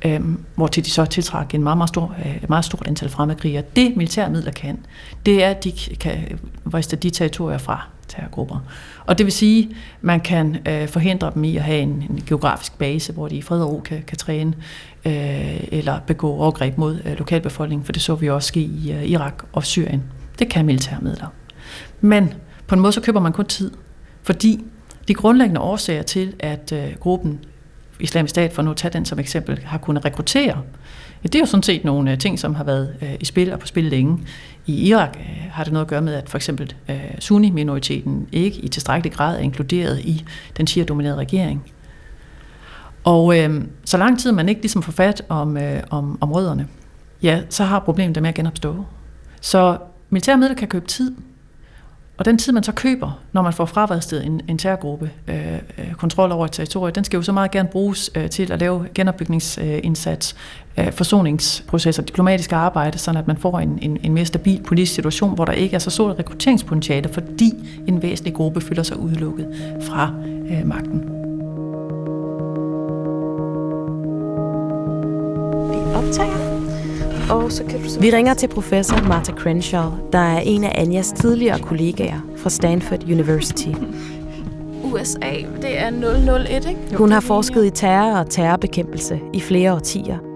øh, 0.05 0.21
hvor 0.55 0.67
til 0.67 0.85
de 0.85 0.91
så 0.91 1.05
tiltrækker 1.05 1.59
en 1.59 1.63
meget, 1.63 1.77
meget, 1.77 1.89
stor, 1.89 2.15
et 2.43 2.49
meget 2.49 2.65
stort 2.65 2.87
antal 2.87 3.09
fremmedkrigere. 3.09 3.63
Det 3.77 3.97
militære 3.97 4.31
midler 4.31 4.53
kan, 4.53 4.79
det 5.27 5.45
er, 5.45 5.51
at 5.51 5.65
de 5.65 5.73
kan 6.01 6.39
vriste 6.65 6.97
de 6.97 7.11
territorier 7.11 7.59
fra 7.59 7.89
terrorgrupper. 8.09 8.59
Og 9.07 9.19
det 9.19 9.27
vil 9.27 9.33
sige, 9.33 9.77
man 10.01 10.21
kan 10.21 10.57
øh, 10.69 10.89
forhindre 10.89 11.31
dem 11.35 11.45
i 11.45 11.57
at 11.57 11.63
have 11.63 11.81
en, 11.81 11.89
en 12.11 12.23
geografisk 12.27 12.79
base, 12.79 13.13
hvor 13.13 13.29
de 13.29 13.37
i 13.37 13.43
fred 13.43 13.63
og 13.63 13.73
ro 13.73 13.81
kan, 13.81 14.03
kan 14.07 14.19
træne 14.19 14.55
øh, 15.05 15.61
eller 15.73 16.01
begå 16.07 16.31
overgreb 16.31 16.79
mod 16.79 17.01
øh, 17.05 17.19
lokalbefolkningen, 17.19 17.85
for 17.85 17.93
det 17.93 18.03
så 18.03 18.15
vi 18.15 18.31
også 18.31 18.49
ske 18.49 18.61
i 18.61 18.93
øh, 18.93 19.05
Irak 19.05 19.45
og 19.53 19.65
Syrien. 19.65 20.03
Det 20.39 20.49
kan 20.49 20.67
militære 20.67 20.99
midler. 21.03 21.27
Men 22.01 22.35
på 22.67 22.75
en 22.75 22.81
måde 22.81 22.93
så 22.93 23.01
køber 23.01 23.21
man 23.21 23.33
kun 23.33 23.47
tid, 23.47 23.71
fordi 24.23 24.65
de 25.09 25.15
grundlæggende 25.15 25.61
årsager 25.61 26.03
til, 26.03 26.35
at 26.39 26.73
øh, 26.73 26.97
gruppen 27.01 27.41
Islamisk 28.01 28.31
Stat, 28.31 28.53
for 28.53 28.63
nu 28.63 28.71
at 28.71 28.77
tage 28.77 28.93
den 28.93 29.05
som 29.05 29.19
eksempel, 29.19 29.59
har 29.65 29.79
kunnet 29.79 30.05
rekruttere, 30.05 30.63
ja, 31.23 31.29
det 31.29 31.35
er 31.35 31.39
jo 31.39 31.47
sådan 31.47 31.63
set 31.63 31.85
nogle 31.85 32.13
øh, 32.13 32.19
ting, 32.19 32.39
som 32.39 32.55
har 32.55 32.65
været 32.65 32.95
øh, 33.03 33.15
i 33.21 33.25
spil 33.25 33.53
og 33.53 33.59
på 33.59 33.67
spil 33.67 33.85
længe. 33.85 34.19
I 34.69 34.89
Irak 34.89 35.17
øh, 35.21 35.51
har 35.51 35.65
det 35.65 35.73
noget 35.73 35.85
at 35.85 35.91
gøre 35.91 36.01
med, 36.01 36.15
at 36.15 36.29
for 36.29 36.39
eksempel 36.39 36.75
øh, 36.89 37.15
Sunni-minoriteten 37.19 38.29
ikke 38.33 38.59
i 38.59 38.69
tilstrækkelig 38.69 39.13
grad 39.13 39.37
er 39.37 39.41
inkluderet 39.41 40.01
i 40.01 40.25
den 40.57 40.67
shia-dominerede 40.67 41.17
regering. 41.17 41.65
Og 43.05 43.39
øh, 43.39 43.65
så 43.85 43.97
lang 43.97 44.21
tid 44.21 44.33
man 44.33 44.49
ikke 44.49 44.61
ligesom 44.61 44.83
får 44.83 44.93
fat 44.93 45.23
om, 45.29 45.57
øh, 45.57 45.83
om, 45.91 46.19
om 46.21 46.33
rødderne, 46.33 46.69
ja, 47.23 47.43
så 47.51 47.65
har 47.65 47.79
problemet 47.79 48.15
det 48.15 48.23
med 48.23 48.29
at 48.29 48.35
genopstå. 48.35 48.85
Så 49.41 49.79
militære 50.11 50.37
midler 50.37 50.55
kan 50.55 50.69
købe 50.69 50.87
tid, 50.87 51.17
og 52.19 52.25
den 52.25 52.39
tid, 52.39 52.53
man 52.53 52.63
så 52.63 52.73
køber, 52.73 53.21
når 53.33 53.43
man 53.43 53.53
får 53.53 53.67
fraværsted 53.67 54.25
en, 54.25 54.41
en 54.49 54.59
terrorgruppe, 54.59 55.11
øh, 55.29 55.55
øh 55.55 55.93
kontrol 55.93 56.33
over 56.33 56.45
et 56.45 56.53
territorium, 56.53 56.93
den 56.93 57.05
skal 57.05 57.17
jo 57.17 57.23
så 57.23 57.33
meget 57.33 57.51
gerne 57.51 57.69
bruges 57.69 58.11
øh, 58.15 58.31
til 58.31 58.53
at 58.53 58.61
lave 58.61 58.87
genopbygningsindsats, 58.95 60.37
forsoningsprocesser, 60.91 62.03
diplomatisk 62.03 62.53
arbejde, 62.53 62.99
sådan 62.99 63.21
at 63.21 63.27
man 63.27 63.37
får 63.37 63.59
en, 63.59 63.79
en, 63.83 63.99
en 64.03 64.15
mere 64.15 64.25
stabil 64.25 64.63
politisk 64.63 64.95
situation, 64.95 65.35
hvor 65.35 65.45
der 65.45 65.53
ikke 65.53 65.75
er 65.75 65.79
så 65.79 65.91
stort 65.91 66.19
rekrutteringspotentiale, 66.19 67.09
fordi 67.09 67.55
en 67.87 68.03
væsentlig 68.03 68.35
gruppe 68.35 68.61
føler 68.61 68.83
sig 68.83 68.99
udelukket 68.99 69.47
fra 69.83 70.13
øh, 70.51 70.67
magten. 70.67 71.01
Vi 75.71 75.95
optager. 75.95 76.49
Og 77.31 77.53
så 77.53 77.65
kan 77.65 77.83
du 77.83 77.89
så 77.89 78.01
Vi 78.01 78.11
ringer 78.11 78.35
til 78.35 78.49
professor 78.49 79.09
Martha 79.09 79.33
Crenshaw, 79.33 79.93
der 80.13 80.19
er 80.19 80.39
en 80.39 80.65
af 80.65 80.73
Anjas 80.75 81.13
tidligere 81.13 81.59
kollegaer 81.59 82.21
fra 82.37 82.51
Stanford 82.51 83.05
University. 83.05 83.69
USA, 84.85 85.33
det 85.63 85.79
er 85.79 85.91
001, 85.91 86.67
ikke? 86.69 86.97
Hun 86.97 87.13
har 87.13 87.21
forsket 87.21 87.65
i 87.65 87.71
terror 87.71 88.19
og 88.19 88.31
terrorbekæmpelse 88.31 89.21
i 89.33 89.41
flere 89.41 89.75
årtier. 89.75 90.28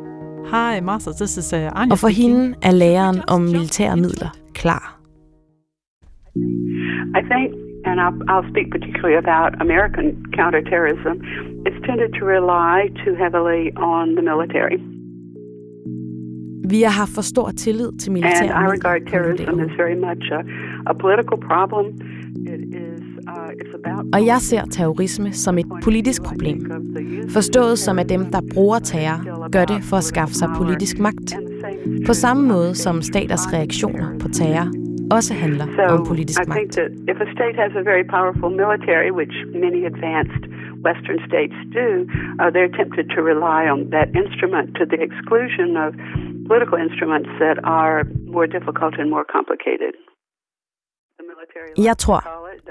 Og 1.90 1.98
for 1.98 2.08
speaking. 2.08 2.32
hende 2.32 2.56
er 2.62 2.72
læreren 2.72 3.18
om 3.28 3.40
militære 3.40 3.96
midler 3.96 4.30
klar. 4.54 4.98
I 7.18 7.22
think, 7.30 7.48
and 7.88 7.96
I'll, 8.04 8.16
I'll 8.32 8.48
speak 8.52 8.66
particularly 8.76 9.16
about 9.24 9.50
American 9.66 10.06
counterterrorism, 10.38 11.14
it's 11.66 11.80
tended 11.88 12.10
to 12.18 12.22
rely 12.36 12.76
too 13.04 13.14
heavily 13.22 13.62
on 13.92 14.04
the 14.16 14.24
military. 14.30 14.78
Vi 16.72 16.82
har 16.82 16.94
haft 17.00 17.14
for 17.14 17.22
stor 17.22 17.50
tillid 17.50 17.90
til 18.00 18.12
militæret. 18.12 18.50
And 18.50 18.64
I 18.64 18.66
regard 18.76 19.00
terrorism 19.12 19.54
as 19.66 19.72
very 19.82 19.98
much 20.08 20.24
a, 20.38 20.40
a 20.92 20.94
political 21.04 21.36
problem. 21.50 21.84
It 22.54 22.60
is, 22.74 22.74
uh, 22.74 22.91
Og 24.14 24.26
jeg 24.26 24.40
ser 24.40 24.62
terrorisme 24.64 25.32
som 25.32 25.58
et 25.58 25.66
politisk 25.82 26.22
problem. 26.22 26.58
Forstået 27.28 27.78
som 27.78 27.98
at 27.98 28.08
dem, 28.08 28.24
der 28.24 28.40
bruger 28.54 28.78
terror, 28.78 29.48
gør 29.50 29.64
det 29.64 29.82
for 29.82 29.96
at 29.96 30.04
skaffe 30.04 30.34
sig 30.34 30.48
politisk 30.56 30.98
magt. 30.98 31.36
På 32.06 32.12
samme 32.12 32.48
måde 32.48 32.74
som 32.74 33.02
staters 33.02 33.52
reaktioner 33.52 34.18
på 34.18 34.28
terror 34.28 34.66
også 35.10 35.34
handler 35.34 35.66
om 35.92 36.06
politisk 36.06 36.40
magt. 36.48 36.78
if 37.12 37.18
a 37.26 37.28
state 37.36 37.56
has 37.64 37.72
a 37.82 37.84
very 37.92 38.04
powerful 38.16 38.48
military, 38.64 39.10
which 39.20 39.34
many 39.66 39.80
advanced 39.92 40.42
Western 40.88 41.18
states 41.30 41.56
do, 41.80 41.88
uh, 42.40 42.50
they're 42.54 42.74
tempted 42.80 43.06
to 43.14 43.20
rely 43.32 43.62
on 43.72 43.78
that 43.96 44.08
instrument 44.22 44.66
to 44.78 44.84
the 44.92 44.98
exclusion 45.08 45.68
of 45.84 45.90
political 46.50 46.76
instruments 46.86 47.30
that 47.44 47.58
are 47.64 47.98
more 48.36 48.46
difficult 48.56 48.94
and 49.00 49.08
more 49.10 49.26
complicated. 49.36 49.94
Jeg 51.78 51.98
tror, 51.98 52.20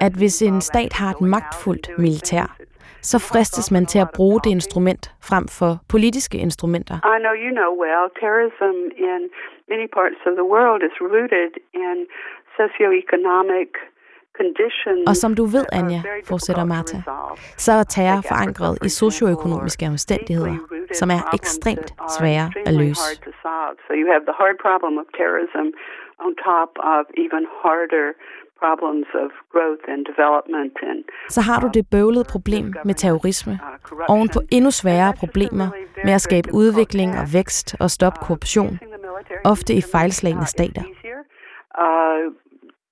at 0.01 0.13
hvis 0.13 0.41
en 0.41 0.61
stat 0.61 0.93
har 0.93 1.09
et 1.09 1.21
magtfuldt 1.21 1.89
militær, 1.97 2.57
så 3.01 3.17
fristes 3.19 3.71
man 3.71 3.85
til 3.85 3.99
at 3.99 4.09
bruge 4.15 4.39
det 4.43 4.49
instrument 4.49 5.03
frem 5.29 5.47
for 5.47 5.71
politiske 5.89 6.37
instrumenter. 6.37 6.95
I 7.15 7.17
know 7.23 7.35
you 7.45 7.51
know 7.59 7.71
well, 7.83 8.05
terrorism 8.21 8.75
in 9.11 9.21
many 9.73 9.87
parts 9.97 10.21
of 10.29 10.33
the 10.39 10.47
world 10.55 10.81
is 10.89 10.95
rooted 11.01 11.51
in 11.73 11.97
socioeconomic. 12.59 13.71
Og 15.07 15.15
som 15.15 15.31
du 15.39 15.45
ved, 15.55 15.65
Anja, 15.79 16.01
fortsætter 16.31 16.65
Martha, 16.65 16.99
så 17.65 17.71
er 17.71 17.83
terror 17.83 18.21
forankret 18.31 18.73
i 18.87 18.89
socioøkonomiske 18.89 19.85
omstændigheder, 19.93 20.55
som 20.99 21.09
er 21.17 21.21
ekstremt 21.39 21.89
svære 22.17 22.47
at 22.67 22.73
løse. 22.83 23.07
So 23.85 23.91
you 23.99 24.07
have 24.13 24.23
the 24.29 24.35
hard 24.41 24.57
problem 24.65 24.93
of 25.01 25.07
terrorism 25.19 25.67
on 26.25 26.31
top 26.49 26.71
of 26.95 27.03
even 27.23 27.43
harder 27.61 28.07
problems 28.63 29.07
of 29.23 29.29
growth 29.53 29.83
and 29.91 30.01
development 30.11 30.73
and 30.89 30.99
Så 31.29 31.41
har 31.41 31.59
du 31.63 31.67
det 31.73 31.83
bøvlede 31.91 32.25
problem 32.33 32.73
med 32.85 32.95
terrorisme, 32.95 33.59
oven 34.09 34.29
på 34.35 34.39
endnu 34.51 34.71
sværere 34.71 35.13
problemer 35.19 35.67
med 36.05 36.13
at 36.13 36.21
skabe 36.21 36.49
udvikling 36.53 37.09
og 37.21 37.25
vækst 37.33 37.75
og 37.79 37.89
stoppe 37.91 38.19
korruption, 38.25 38.79
ofte 39.45 39.71
i 39.73 39.81
fejlslagende 39.93 40.45
stater. 40.45 40.83
uh, 41.85 42.23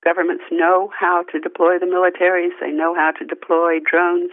governments 0.07 0.47
know 0.61 0.77
how 1.03 1.17
to 1.31 1.37
deploy 1.49 1.73
the 1.83 1.89
militaries. 1.97 2.53
They 2.63 2.73
know 2.81 2.91
how 3.01 3.11
to 3.19 3.23
deploy 3.35 3.71
drones. 3.91 4.31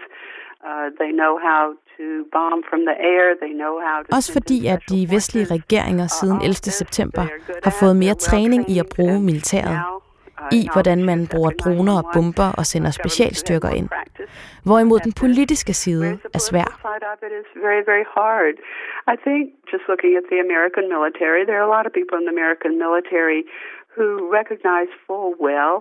Uh, 0.68 0.86
they 1.00 1.10
know 1.22 1.34
how 1.48 1.64
to 1.96 2.04
bomb 2.34 2.60
from 2.70 2.80
the 2.90 2.96
air. 3.14 3.26
They 3.42 3.52
know 3.62 3.74
how 3.86 3.96
to. 4.02 4.08
Også 4.16 4.32
fordi, 4.32 4.58
at 4.66 4.80
de 4.90 4.98
vestlige 5.14 5.46
regeringer 5.56 6.06
siden 6.06 6.38
11. 6.42 6.54
september 6.54 7.24
har 7.64 7.74
fået 7.80 7.96
mere 7.96 8.14
træning 8.14 8.70
i 8.70 8.78
at 8.78 8.88
bruge 8.96 9.20
militæret, 9.22 9.78
i 10.58 10.60
hvordan 10.74 10.98
man 11.10 11.20
bruger 11.32 11.50
droner 11.62 11.94
og 12.00 12.04
bomber 12.14 12.50
og 12.58 12.64
sender 12.72 12.90
specialstyrker 12.90 13.70
ind. 13.80 13.88
Hvorimod 14.68 14.98
den 15.06 15.14
politiske 15.22 15.74
side 15.82 16.18
er 16.36 16.42
svær. 16.48 16.68
I 19.14 19.16
think 19.26 19.42
just 19.72 19.84
looking 19.92 20.12
at 20.20 20.24
the 20.32 20.38
American 20.46 20.84
military, 20.96 21.42
there 21.48 21.58
are 21.62 21.68
a 21.70 21.74
lot 21.76 21.86
of 21.88 21.92
people 21.98 22.16
in 22.20 22.24
the 22.28 22.34
American 22.38 22.72
military 22.84 23.40
who 23.94 24.06
recognize 24.38 24.90
full 25.06 25.30
well 25.46 25.74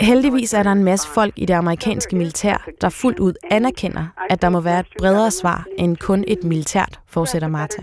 Heldigvis 0.00 0.54
er 0.54 0.62
der 0.62 0.72
en 0.72 0.84
masse 0.84 1.06
folk 1.14 1.34
i 1.36 1.46
det 1.46 1.54
amerikanske 1.54 2.16
militær, 2.16 2.56
der 2.80 2.88
fuldt 3.02 3.18
ud 3.18 3.34
anerkender, 3.50 4.04
at 4.30 4.42
der 4.42 4.48
må 4.48 4.60
være 4.60 4.80
et 4.80 4.86
bredere 4.98 5.30
svar 5.30 5.66
end 5.78 5.96
kun 5.96 6.24
et 6.28 6.44
militært, 6.44 7.00
fortsætter 7.08 7.48
Martha. 7.48 7.82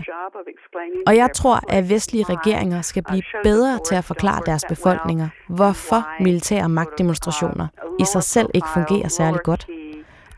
Og 1.06 1.16
jeg 1.16 1.30
tror, 1.34 1.56
at 1.76 1.90
vestlige 1.90 2.24
regeringer 2.34 2.80
skal 2.80 3.02
blive 3.10 3.22
bedre 3.42 3.78
til 3.86 3.94
at 3.94 4.04
forklare 4.04 4.42
deres 4.46 4.64
befolkninger, 4.68 5.28
hvorfor 5.48 6.22
militære 6.22 6.68
magtdemonstrationer 6.68 7.66
i 8.00 8.04
sig 8.04 8.22
selv 8.22 8.48
ikke 8.54 8.68
fungerer 8.74 9.08
særlig 9.08 9.40
godt, 9.44 9.66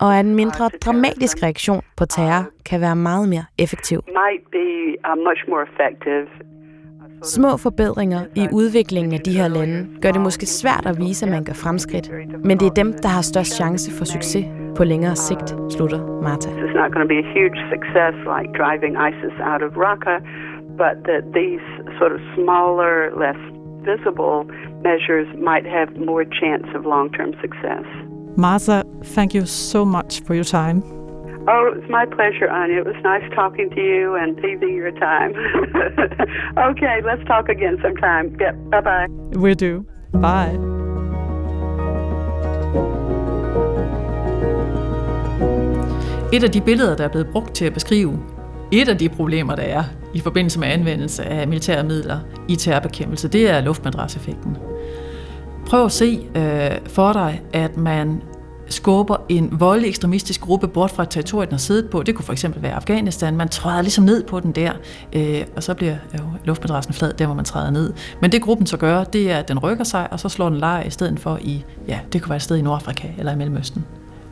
og 0.00 0.18
at 0.18 0.25
en 0.25 0.35
mindre 0.35 0.64
dramatisk 0.85 1.42
reaktion 1.42 1.82
på 1.97 2.04
terror 2.06 2.44
kan 2.68 2.80
være 2.80 2.97
meget 2.97 3.28
mere 3.28 3.44
effektiv. 3.59 4.00
Små 7.23 7.57
forbedringer 7.57 8.21
i 8.35 8.49
udviklingen 8.52 9.12
af 9.12 9.21
de 9.21 9.33
her 9.33 9.49
lande 9.49 9.88
gør 10.02 10.11
det 10.11 10.21
måske 10.21 10.47
svært 10.47 10.87
at 10.87 10.99
vise, 10.99 11.26
at 11.26 11.33
man 11.33 11.45
gør 11.45 11.52
fremskridt, 11.52 12.11
men 12.45 12.61
det 12.61 12.67
er 12.67 12.75
dem, 12.83 12.93
der 13.02 13.09
har 13.09 13.23
størst 13.23 13.52
chance 13.57 13.91
for 13.99 14.05
succes 14.05 14.45
på 14.76 14.85
længere 14.85 15.17
sigt, 15.17 15.49
slutter 15.71 16.00
Martha. 16.23 16.50
It's 16.50 16.79
not 16.83 16.88
going 16.95 17.05
to 17.09 17.12
be 17.17 17.21
a 17.26 17.29
huge 17.38 17.59
success 17.75 18.14
like 18.35 18.49
driving 18.61 18.93
ISIS 19.09 19.35
out 19.50 19.62
of 19.67 19.71
Raqqa, 19.87 20.17
but 20.83 20.95
that 21.09 21.23
these 21.41 21.67
sort 21.99 22.12
of 22.17 22.21
smaller, 22.37 22.93
less 23.25 23.41
visible 23.91 24.37
measures 24.88 25.29
might 25.50 25.67
have 25.76 25.88
more 26.11 26.25
chance 26.41 26.67
of 26.76 26.81
long-term 26.95 27.31
success. 27.45 27.87
Martha, 28.37 28.79
thank 29.14 29.31
you 29.35 29.45
so 29.47 29.85
much 29.85 30.12
for 30.25 30.35
your 30.35 30.49
time. 30.61 31.01
Oh, 31.49 31.66
it 31.70 31.75
was 31.80 31.90
my 31.90 32.04
pleasure, 32.16 32.49
Anya. 32.49 32.78
It 32.82 32.87
was 32.87 33.00
nice 33.02 33.26
talking 33.34 33.68
to 33.76 33.80
you 33.80 34.14
and 34.20 34.30
saving 34.44 34.75
your 34.82 34.92
time. 35.08 35.32
okay, 36.70 36.96
let's 37.08 37.25
talk 37.26 37.49
again 37.49 37.76
sometime. 37.82 38.37
Yeah, 38.40 38.54
bye-bye. 38.72 39.08
We 39.44 39.54
do. 39.54 39.84
Bye. 40.12 40.56
Et 46.32 46.44
af 46.44 46.50
de 46.50 46.61
billeder, 46.61 46.96
der 46.96 47.04
er 47.04 47.08
blevet 47.08 47.28
brugt 47.32 47.54
til 47.54 47.64
at 47.64 47.75
beskrive 47.75 48.18
et 48.72 48.88
af 48.88 48.99
de 48.99 49.08
problemer, 49.08 49.54
der 49.54 49.62
er 49.62 49.82
i 50.14 50.20
forbindelse 50.20 50.61
med 50.61 50.68
anvendelse 50.68 51.25
af 51.25 51.49
militære 51.49 51.84
midler 51.84 52.18
i 52.49 52.56
terrorbekæmpelse, 52.56 53.28
det 53.28 53.50
er 53.50 53.61
luftmadraseffekten. 53.61 54.56
Prøv 55.66 55.84
at 55.84 55.92
se 55.92 56.28
øh, 56.37 56.88
for 56.88 57.12
dig, 57.12 57.42
at 57.52 57.76
man 57.76 58.22
skubber 58.73 59.17
en 59.29 59.61
voldelig 59.61 59.88
ekstremistisk 59.88 60.41
gruppe 60.41 60.69
bort 60.69 60.91
fra 60.91 61.02
et 61.02 61.11
territorium, 61.11 61.47
den 61.47 61.52
har 61.52 61.59
siddet 61.59 61.91
på. 61.91 62.02
Det 62.02 62.14
kunne 62.14 62.25
for 62.25 62.33
eksempel 62.33 62.62
være 62.62 62.75
Afghanistan. 62.75 63.37
Man 63.37 63.49
træder 63.49 63.83
ligesom 63.83 64.05
ned 64.05 64.25
på 64.25 64.41
den 64.41 64.52
der, 64.52 64.73
øh, 65.12 65.45
og 65.57 65.62
så 65.62 65.75
bliver 65.75 65.97
øh, 66.14 66.21
luftmadrassen 66.45 66.95
flad, 66.95 67.12
der 67.12 67.26
hvor 67.26 67.35
man 67.35 67.45
træder 67.45 67.71
ned. 67.71 67.93
Men 68.21 68.33
det 68.33 68.43
gruppen 68.43 68.67
så 68.67 68.76
gør, 68.76 69.05
det 69.05 69.31
er, 69.31 69.38
at 69.38 69.49
den 69.49 69.59
rykker 69.59 69.85
sig, 69.85 70.12
og 70.12 70.21
så 70.21 70.29
slår 70.29 70.49
den 70.49 70.59
lejr 70.59 70.83
i 70.83 70.91
stedet 70.91 71.21
for 71.21 71.38
i, 71.41 71.64
ja, 71.88 71.99
det 72.12 72.23
kunne 72.23 72.31
være 72.31 72.37
et 72.37 72.43
sted 72.43 72.57
i 72.57 72.62
Nordafrika 72.62 73.09
eller 73.19 73.33
i 73.33 73.37
Mellemøsten. 73.37 73.85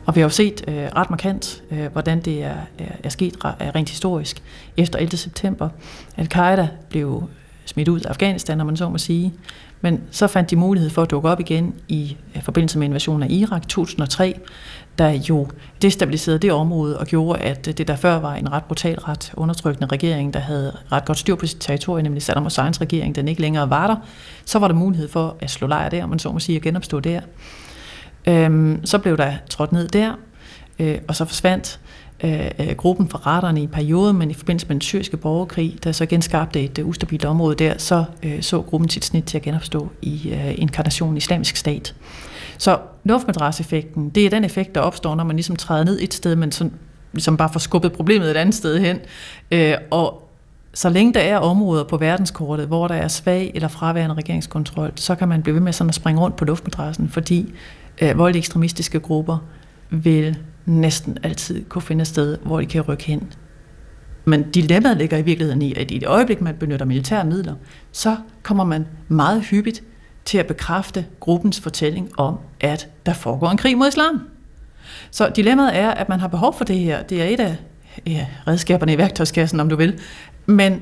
Og 0.05 0.15
vi 0.15 0.21
har 0.21 0.25
jo 0.25 0.29
set 0.29 0.63
øh, 0.67 0.75
ret 0.75 1.09
markant, 1.09 1.63
øh, 1.71 1.91
hvordan 1.91 2.21
det 2.21 2.43
er, 2.43 2.55
er, 2.79 2.85
er 3.03 3.09
sket 3.09 3.35
rent 3.75 3.89
historisk 3.89 4.43
efter 4.77 4.99
11. 4.99 5.17
september. 5.17 5.69
Al-Qaida 6.17 6.67
blev 6.89 7.23
smidt 7.71 7.87
ud 7.87 7.99
af 7.99 8.09
Afghanistan, 8.09 8.57
når 8.57 8.65
man 8.65 8.77
så 8.77 8.89
må 8.89 8.97
sige. 8.97 9.33
Men 9.81 10.01
så 10.11 10.27
fandt 10.27 10.49
de 10.49 10.55
mulighed 10.55 10.89
for 10.89 11.01
at 11.01 11.11
dukke 11.11 11.29
op 11.29 11.39
igen 11.39 11.73
i 11.87 12.17
øh, 12.35 12.43
forbindelse 12.43 12.79
med 12.79 12.87
invasionen 12.87 13.23
af 13.23 13.27
Irak 13.29 13.67
2003, 13.67 14.39
der 14.97 15.09
jo 15.09 15.47
destabiliserede 15.81 16.39
det 16.39 16.51
område 16.51 16.99
og 16.99 17.05
gjorde, 17.07 17.39
at 17.39 17.67
øh, 17.67 17.77
det 17.77 17.87
der 17.87 17.95
før 17.95 18.19
var 18.19 18.35
en 18.35 18.51
ret 18.51 18.63
brutal, 18.63 18.99
ret 18.99 19.33
undertrykkende 19.37 19.87
regering, 19.87 20.33
der 20.33 20.39
havde 20.39 20.77
ret 20.91 21.05
godt 21.05 21.17
styr 21.17 21.35
på 21.35 21.47
sit 21.47 21.57
territorium, 21.59 22.03
nemlig 22.03 22.23
Saddam 22.23 22.43
Husseins 22.43 22.81
regering, 22.81 23.15
den 23.15 23.27
ikke 23.27 23.41
længere 23.41 23.69
var 23.69 23.87
der, 23.87 23.95
så 24.45 24.59
var 24.59 24.67
der 24.67 24.75
mulighed 24.75 25.09
for 25.09 25.35
at 25.39 25.49
slå 25.49 25.67
lejr 25.67 25.89
der, 25.89 26.05
man 26.05 26.19
så 26.19 26.31
må 26.31 26.39
sige, 26.39 26.55
at 26.55 26.61
genopstå 26.61 26.99
der. 26.99 27.21
Øhm, 28.27 28.85
så 28.85 28.97
blev 28.97 29.17
der 29.17 29.33
trådt 29.49 29.71
ned 29.71 29.87
der, 29.87 30.13
øh, 30.79 30.97
og 31.07 31.15
så 31.15 31.25
forsvandt 31.25 31.79
Øh, 32.23 32.51
øh, 32.59 32.75
gruppen 32.75 33.09
for 33.09 33.27
retterne 33.27 33.59
i 33.59 33.63
en 33.63 33.69
periode, 33.69 34.13
men 34.13 34.31
i 34.31 34.33
forbindelse 34.33 34.67
med 34.67 34.75
den 34.75 34.81
syriske 34.81 35.17
borgerkrig, 35.17 35.77
der 35.83 35.91
så 35.91 36.05
genskabte 36.05 36.61
et 36.61 36.79
øh, 36.79 36.87
ustabilt 36.87 37.25
område 37.25 37.55
der, 37.55 37.73
så 37.77 38.03
øh, 38.23 38.41
så 38.41 38.61
gruppen 38.61 38.89
sit 38.89 39.05
snit 39.05 39.23
til 39.23 39.37
at 39.37 39.43
genopstå 39.43 39.89
i 40.01 40.33
øh, 40.33 40.59
inkarnationen 40.59 41.17
islamisk 41.17 41.55
stat. 41.55 41.95
Så 42.57 42.77
luftmadraseffekten, 43.03 44.09
det 44.09 44.25
er 44.25 44.29
den 44.29 44.43
effekt, 44.43 44.75
der 44.75 44.81
opstår, 44.81 45.15
når 45.15 45.23
man 45.23 45.35
ligesom 45.35 45.55
træder 45.55 45.83
ned 45.83 45.99
et 46.01 46.13
sted, 46.13 46.35
men 46.35 46.51
sådan, 46.51 46.73
ligesom 47.13 47.37
bare 47.37 47.49
får 47.53 47.59
skubbet 47.59 47.93
problemet 47.93 48.31
et 48.31 48.37
andet 48.37 48.55
sted 48.55 48.79
hen. 48.79 48.99
Øh, 49.51 49.75
og 49.91 50.27
så 50.73 50.89
længe 50.89 51.13
der 51.13 51.19
er 51.19 51.37
områder 51.37 51.83
på 51.83 51.97
verdenskortet, 51.97 52.67
hvor 52.67 52.87
der 52.87 52.95
er 52.95 53.07
svag 53.07 53.51
eller 53.55 53.67
fraværende 53.67 54.15
regeringskontrol, 54.15 54.91
så 54.95 55.15
kan 55.15 55.27
man 55.27 55.41
blive 55.41 55.53
ved 55.53 55.61
med 55.61 55.73
sådan 55.73 55.89
at 55.89 55.95
springe 55.95 56.21
rundt 56.21 56.35
på 56.35 56.45
luftmadrassen, 56.45 57.09
fordi 57.09 57.53
øh, 58.01 58.17
voldelige 58.17 58.39
ekstremistiske 58.39 58.99
grupper 58.99 59.37
vil 59.89 60.37
næsten 60.65 61.17
altid 61.23 61.65
kunne 61.65 61.81
finde 61.81 62.01
et 62.01 62.07
sted, 62.07 62.37
hvor 62.37 62.59
de 62.59 62.65
kan 62.65 62.81
rykke 62.81 63.03
hen. 63.03 63.33
Men 64.25 64.51
dilemmaet 64.51 64.97
ligger 64.97 65.17
i 65.17 65.21
virkeligheden 65.21 65.61
i, 65.61 65.73
at 65.73 65.91
i 65.91 65.97
det 65.97 66.07
øjeblik, 66.07 66.41
man 66.41 66.55
benytter 66.55 66.85
militære 66.85 67.25
midler, 67.25 67.55
så 67.91 68.17
kommer 68.43 68.63
man 68.63 68.87
meget 69.07 69.41
hyppigt 69.43 69.83
til 70.25 70.37
at 70.37 70.47
bekræfte 70.47 71.05
gruppens 71.19 71.59
fortælling 71.59 72.19
om, 72.19 72.37
at 72.59 72.87
der 73.05 73.13
foregår 73.13 73.49
en 73.49 73.57
krig 73.57 73.77
mod 73.77 73.87
islam. 73.87 74.21
Så 75.11 75.31
dilemmaet 75.35 75.77
er, 75.77 75.91
at 75.91 76.09
man 76.09 76.19
har 76.19 76.27
behov 76.27 76.57
for 76.57 76.63
det 76.63 76.79
her. 76.79 77.03
Det 77.03 77.21
er 77.21 77.25
et 77.25 77.39
af 77.39 77.55
ja, 78.07 78.27
redskaberne 78.47 78.93
i 78.93 78.97
værktøjskassen, 78.97 79.59
om 79.59 79.69
du 79.69 79.75
vil. 79.75 79.99
Men 80.45 80.81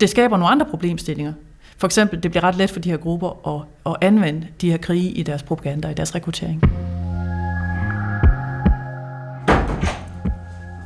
det 0.00 0.10
skaber 0.10 0.36
nogle 0.36 0.52
andre 0.52 0.66
problemstillinger. 0.66 1.32
For 1.76 1.86
eksempel, 1.86 2.22
det 2.22 2.30
bliver 2.30 2.44
ret 2.44 2.56
let 2.56 2.70
for 2.70 2.80
de 2.80 2.90
her 2.90 2.96
grupper 2.96 3.56
at, 3.56 3.92
at 3.92 4.08
anvende 4.08 4.46
de 4.60 4.70
her 4.70 4.76
krige 4.76 5.10
i 5.10 5.22
deres 5.22 5.42
propaganda, 5.42 5.88
i 5.88 5.94
deres 5.94 6.14
rekruttering. 6.14 6.62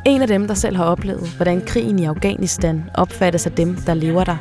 En 0.06 0.22
af 0.22 0.28
dem, 0.28 0.46
der 0.46 0.54
selv 0.54 0.76
har 0.76 0.84
oplevet, 0.84 1.28
hvordan 1.36 1.60
krigen 1.66 1.98
i 1.98 2.04
Afghanistan 2.04 2.90
opfattes 2.94 3.46
af 3.46 3.52
dem, 3.52 3.76
der 3.76 3.94
lever 3.94 4.24
der, 4.24 4.36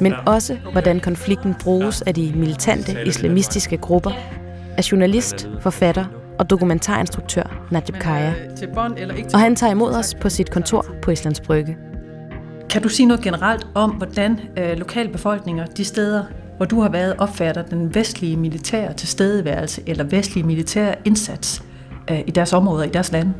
men 0.00 0.14
også 0.26 0.56
hvordan 0.72 1.00
konflikten 1.00 1.54
bruges 1.60 2.02
af 2.02 2.14
de 2.14 2.32
militante 2.36 3.06
islamistiske 3.06 3.76
grupper, 3.76 4.10
er 4.76 4.88
journalist, 4.92 5.48
forfatter 5.60 6.04
og 6.38 6.50
dokumentarinstruktør 6.50 7.66
Najib 7.70 7.94
Kaya. 7.94 8.32
Og 9.34 9.40
han 9.40 9.56
tager 9.56 9.70
imod 9.70 9.92
os 9.92 10.14
på 10.14 10.28
sit 10.28 10.50
kontor 10.50 10.86
på 11.02 11.10
Islands 11.10 11.40
Brygge. 11.40 11.76
Kan 12.70 12.82
du 12.82 12.88
sige 12.88 13.06
noget 13.06 13.22
generelt 13.22 13.66
om, 13.74 13.90
hvordan 13.90 14.40
øh, 14.56 14.78
lokalbefolkninger, 14.78 15.66
de 15.66 15.84
steder, 15.84 16.24
hvor 16.56 16.66
du 16.66 16.80
har 16.80 16.88
været, 16.88 17.14
opfatter 17.18 17.62
den 17.62 17.94
vestlige 17.94 18.36
militære 18.36 18.92
tilstedeværelse 18.92 19.82
eller 19.86 20.04
vestlige 20.04 20.46
militære 20.46 20.94
indsats 21.04 21.62
øh, 22.10 22.20
i 22.26 22.30
deres 22.30 22.52
områder, 22.52 22.84
i 22.84 22.88
deres 22.88 23.12
lande? 23.12 23.34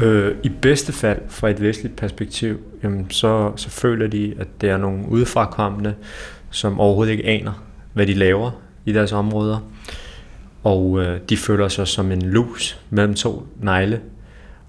Øh, 0.00 0.34
I 0.42 0.48
bedste 0.48 0.92
fald 0.92 1.20
fra 1.28 1.50
et 1.50 1.62
vestligt 1.62 1.96
perspektiv, 1.96 2.60
jamen, 2.82 3.10
så, 3.10 3.52
så 3.56 3.70
føler 3.70 4.06
de, 4.06 4.34
at 4.38 4.48
det 4.60 4.70
er 4.70 4.76
nogle 4.76 5.08
udefrakommende, 5.08 5.94
som 6.50 6.80
overhovedet 6.80 7.12
ikke 7.12 7.26
aner, 7.26 7.64
hvad 7.92 8.06
de 8.06 8.14
laver 8.14 8.50
i 8.84 8.92
deres 8.92 9.12
områder. 9.12 9.70
Og 10.64 11.00
øh, 11.00 11.20
de 11.28 11.36
føler 11.36 11.68
sig 11.68 11.88
som 11.88 12.12
en 12.12 12.22
lus 12.22 12.80
mellem 12.90 13.14
to 13.14 13.46
negle. 13.60 14.00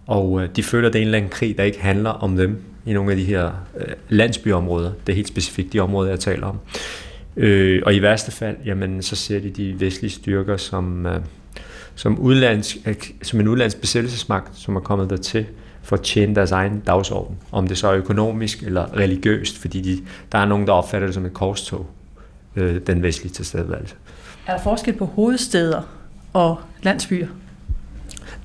Og 0.07 0.43
øh, 0.43 0.50
de 0.55 0.63
føler, 0.63 0.88
at 0.88 0.93
det 0.93 1.00
er 1.00 1.01
en 1.01 1.07
eller 1.07 1.17
anden 1.17 1.31
krig, 1.31 1.57
der 1.57 1.63
ikke 1.63 1.81
handler 1.81 2.09
om 2.09 2.38
dem 2.38 2.62
i 2.86 2.93
nogle 2.93 3.12
af 3.12 3.17
de 3.17 3.24
her 3.24 3.51
øh, 3.77 3.93
landsbyområder. 4.09 4.91
Det 5.07 5.13
er 5.13 5.15
helt 5.15 5.27
specifikt 5.27 5.74
de 5.74 5.79
områder, 5.79 6.09
jeg 6.09 6.19
taler 6.19 6.48
om. 6.48 6.59
Øh, 7.38 7.81
og 7.86 7.95
i 7.95 8.01
værste 8.01 8.31
fald, 8.31 8.55
jamen, 8.65 9.01
så 9.01 9.15
ser 9.15 9.39
de 9.39 9.50
de 9.50 9.79
vestlige 9.79 10.12
styrker 10.12 10.57
som, 10.57 11.05
øh, 11.05 11.19
som, 12.00 12.20
udlands, 12.20 12.77
som 13.22 13.39
en 13.39 13.48
udlandsk 13.48 13.82
besættelsesmagt, 13.82 14.58
som 14.58 14.75
er 14.75 14.79
kommet 14.79 15.10
dertil 15.10 15.46
for 15.82 15.96
at 15.96 16.01
tjene 16.01 16.36
deres 16.36 16.51
egen 16.51 16.79
dagsorden. 16.79 17.38
Om 17.51 17.68
det 17.68 17.77
så 17.77 17.88
er 17.88 17.94
økonomisk 17.94 18.63
eller 18.63 18.98
religiøst, 18.98 19.58
fordi 19.58 19.82
de, 19.82 20.06
der 20.32 20.38
er 20.38 20.46
nogen, 20.46 20.68
der 20.68 20.74
opfatter 20.74 21.08
det 21.08 21.15
som 21.15 21.25
et 21.25 21.34
korstog, 21.34 21.89
øh, 22.56 22.82
den 22.88 23.03
vestlige 23.03 23.34
tilstedeværelse. 23.34 23.96
Er 24.48 24.56
der 24.56 24.63
forskel 24.63 24.94
på 24.94 25.06
hovedsteder 25.06 25.82
og 26.34 26.58
landsbyer? 26.84 27.27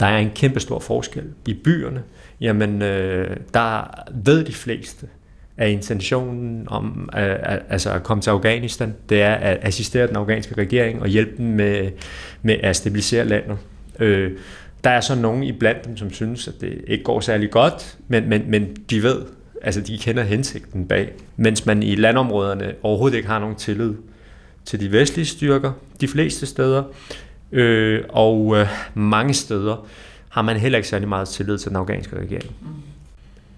Der 0.01 0.07
er 0.07 0.19
en 0.19 0.31
kæmpe 0.35 0.61
stor 0.61 0.79
forskel. 0.79 1.25
I 1.47 1.55
byerne, 1.55 2.03
jamen 2.41 2.83
øh, 2.83 3.37
der 3.55 3.85
ved 4.15 4.45
de 4.45 4.53
fleste, 4.53 5.07
at 5.57 5.71
intentionen 5.71 6.67
om 6.69 7.09
øh, 7.17 7.23
at, 7.23 7.63
altså 7.69 7.91
at 7.91 8.03
komme 8.03 8.21
til 8.21 8.31
Afghanistan, 8.31 8.95
det 9.09 9.23
er 9.23 9.35
at 9.35 9.59
assistere 9.63 10.07
den 10.07 10.17
afghanske 10.17 10.55
regering 10.55 11.03
og 11.03 11.09
hjælpe 11.09 11.37
dem 11.37 11.47
med, 11.47 11.91
med 12.43 12.57
at 12.63 12.77
stabilisere 12.77 13.25
landet. 13.25 13.59
Øh, 14.01 14.33
der 14.85 14.91
er 14.91 15.01
så 15.01 15.15
nogen 15.15 15.43
i 15.43 15.53
blandt 15.53 15.85
dem, 15.85 15.97
som 15.97 16.13
synes, 16.13 16.49
at 16.49 16.55
det 16.61 16.85
ikke 16.87 17.05
går 17.05 17.21
særlig 17.21 17.51
godt, 17.51 17.99
men, 18.09 18.29
men, 18.29 18.43
men 18.49 18.77
de 18.91 19.03
ved, 19.03 19.23
altså 19.63 19.81
de 19.81 19.99
kender 19.99 20.23
hensigten 20.23 20.87
bag, 20.87 21.13
mens 21.37 21.67
man 21.67 21.83
i 21.83 21.95
landområderne 21.95 22.75
overhovedet 22.83 23.17
ikke 23.17 23.29
har 23.29 23.39
nogen 23.39 23.57
tillid 23.57 23.95
til 24.65 24.81
de 24.81 24.93
vestlige 24.93 25.27
styrker, 25.27 25.73
de 26.01 26.09
fleste 26.09 26.47
steder, 26.47 26.83
øh, 27.53 28.03
og 28.09 28.57
øh, 28.57 28.67
mange 28.95 29.35
steder 29.35 29.87
har 30.29 30.43
man 30.43 30.57
heller 30.57 30.79
ikke 30.79 30.89
særlig 30.89 31.09
meget 31.09 31.29
tillid 31.29 31.59
til 31.59 31.69
den 31.69 31.77
afghanske 31.77 32.17
regering. 32.17 32.51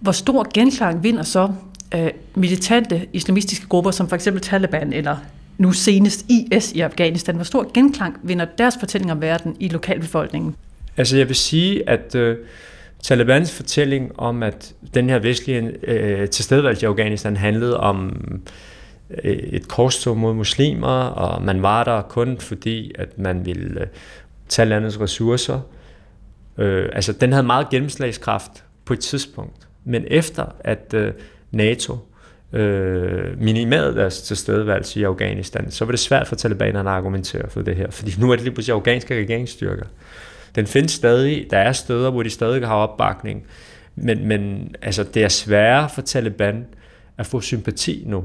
Hvor 0.01 0.13
stor 0.13 0.47
genklang 0.55 1.03
vinder 1.03 1.23
så 1.23 1.53
øh, 1.95 2.11
militante 2.35 3.07
islamistiske 3.13 3.67
grupper, 3.67 3.91
som 3.91 4.09
for 4.09 4.17
eksempel 4.17 4.43
Taliban 4.43 4.93
eller 4.93 5.17
nu 5.59 5.73
senest 5.73 6.27
IS 6.29 6.73
i 6.73 6.81
Afghanistan, 6.81 7.35
hvor 7.35 7.45
stor 7.45 7.71
genklang 7.75 8.17
vinder 8.23 8.45
deres 8.59 8.75
fortælling 8.81 9.13
om 9.13 9.21
verden 9.21 9.57
i 9.61 9.69
lokalbefolkningen? 9.69 10.57
Altså 10.97 11.17
jeg 11.17 11.29
vil 11.29 11.37
sige, 11.37 11.89
at 11.89 12.15
øh, 12.15 12.37
Talibans 13.03 13.53
fortælling 13.53 14.19
om, 14.19 14.43
at 14.43 14.75
den 14.95 15.11
her 15.11 15.19
vestlige 15.19 15.73
øh, 15.83 16.29
tilstedeværelse 16.29 16.83
i 16.83 16.89
Afghanistan 16.89 17.37
handlede 17.37 17.81
om 17.81 18.23
øh, 19.25 19.33
et 19.33 19.69
korstog 19.69 20.17
mod 20.17 20.35
muslimer, 20.35 20.89
og 20.89 21.43
man 21.43 21.63
var 21.63 21.85
der 21.85 22.03
kun 22.03 22.39
fordi, 22.39 22.93
at 22.99 23.19
man 23.19 23.47
ville 23.47 23.81
øh, 23.81 23.87
tage 24.49 24.69
landets 24.69 25.01
ressourcer. 25.01 25.61
Øh, 26.59 26.89
altså 26.93 27.13
den 27.13 27.33
havde 27.33 27.47
meget 27.47 27.71
gennemslagskraft 27.71 28.65
på 28.85 28.93
et 28.93 29.01
tidspunkt. 29.01 29.69
Men 29.85 30.05
efter 30.07 30.45
at 30.61 30.95
øh, 30.95 31.13
NATO 31.51 31.99
øh, 32.53 33.41
minimerede 33.41 33.95
deres 33.95 34.23
tilstedeværelse 34.23 35.01
i 35.01 35.03
Afghanistan, 35.03 35.71
så 35.71 35.85
var 35.85 35.93
det 35.93 36.01
svært 36.01 36.29
for 36.29 36.37
talibanerne 36.37 36.91
at 36.91 36.97
argumentere 36.97 37.51
for 37.51 37.63
det 37.63 37.77
her, 37.77 37.91
fordi 37.91 38.15
nu 38.19 38.31
er 38.31 38.37
det 38.37 38.45
lige 38.45 38.55
pludselig 38.55 38.75
afghanske 38.75 39.19
regeringsstyrker. 39.19 39.87
Den 40.55 40.67
findes 40.67 40.93
stadig, 40.93 41.47
der 41.51 41.59
er 41.59 41.73
steder, 41.73 42.11
hvor 42.11 42.23
de 42.23 42.31
stadig 42.31 42.67
har 42.67 42.75
opbakning, 42.75 43.47
men, 43.97 44.29
men 44.29 44.75
altså, 44.83 45.05
det 45.05 45.25
er 45.25 45.29
sværere 45.29 45.89
for 45.95 46.03
Taliban 46.03 46.67
at 47.19 47.27
få 47.27 47.41
sympati 47.41 48.05
nu 48.07 48.25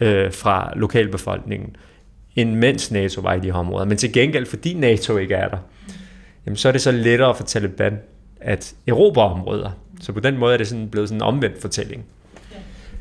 øh, 0.00 0.32
fra 0.32 0.72
lokalbefolkningen, 0.76 1.76
end 2.36 2.54
mens 2.54 2.90
NATO 2.90 3.20
var 3.20 3.34
i 3.34 3.40
de 3.40 3.46
her 3.46 3.58
områder. 3.58 3.84
Men 3.84 3.96
til 3.96 4.12
gengæld, 4.12 4.46
fordi 4.46 4.74
NATO 4.74 5.16
ikke 5.16 5.34
er 5.34 5.48
der, 5.48 5.58
jamen, 6.46 6.56
så 6.56 6.68
er 6.68 6.72
det 6.72 6.80
så 6.80 6.90
lettere 6.90 7.34
for 7.34 7.44
Taliban 7.44 7.98
at 8.40 8.74
erobre 8.86 9.22
områder. 9.22 9.70
Så 10.00 10.12
på 10.12 10.20
den 10.20 10.38
måde 10.38 10.54
er 10.54 10.58
det 10.58 10.68
sådan 10.68 10.88
blevet 10.88 11.08
sådan 11.08 11.18
en 11.18 11.22
omvendt 11.22 11.60
fortælling. 11.60 12.04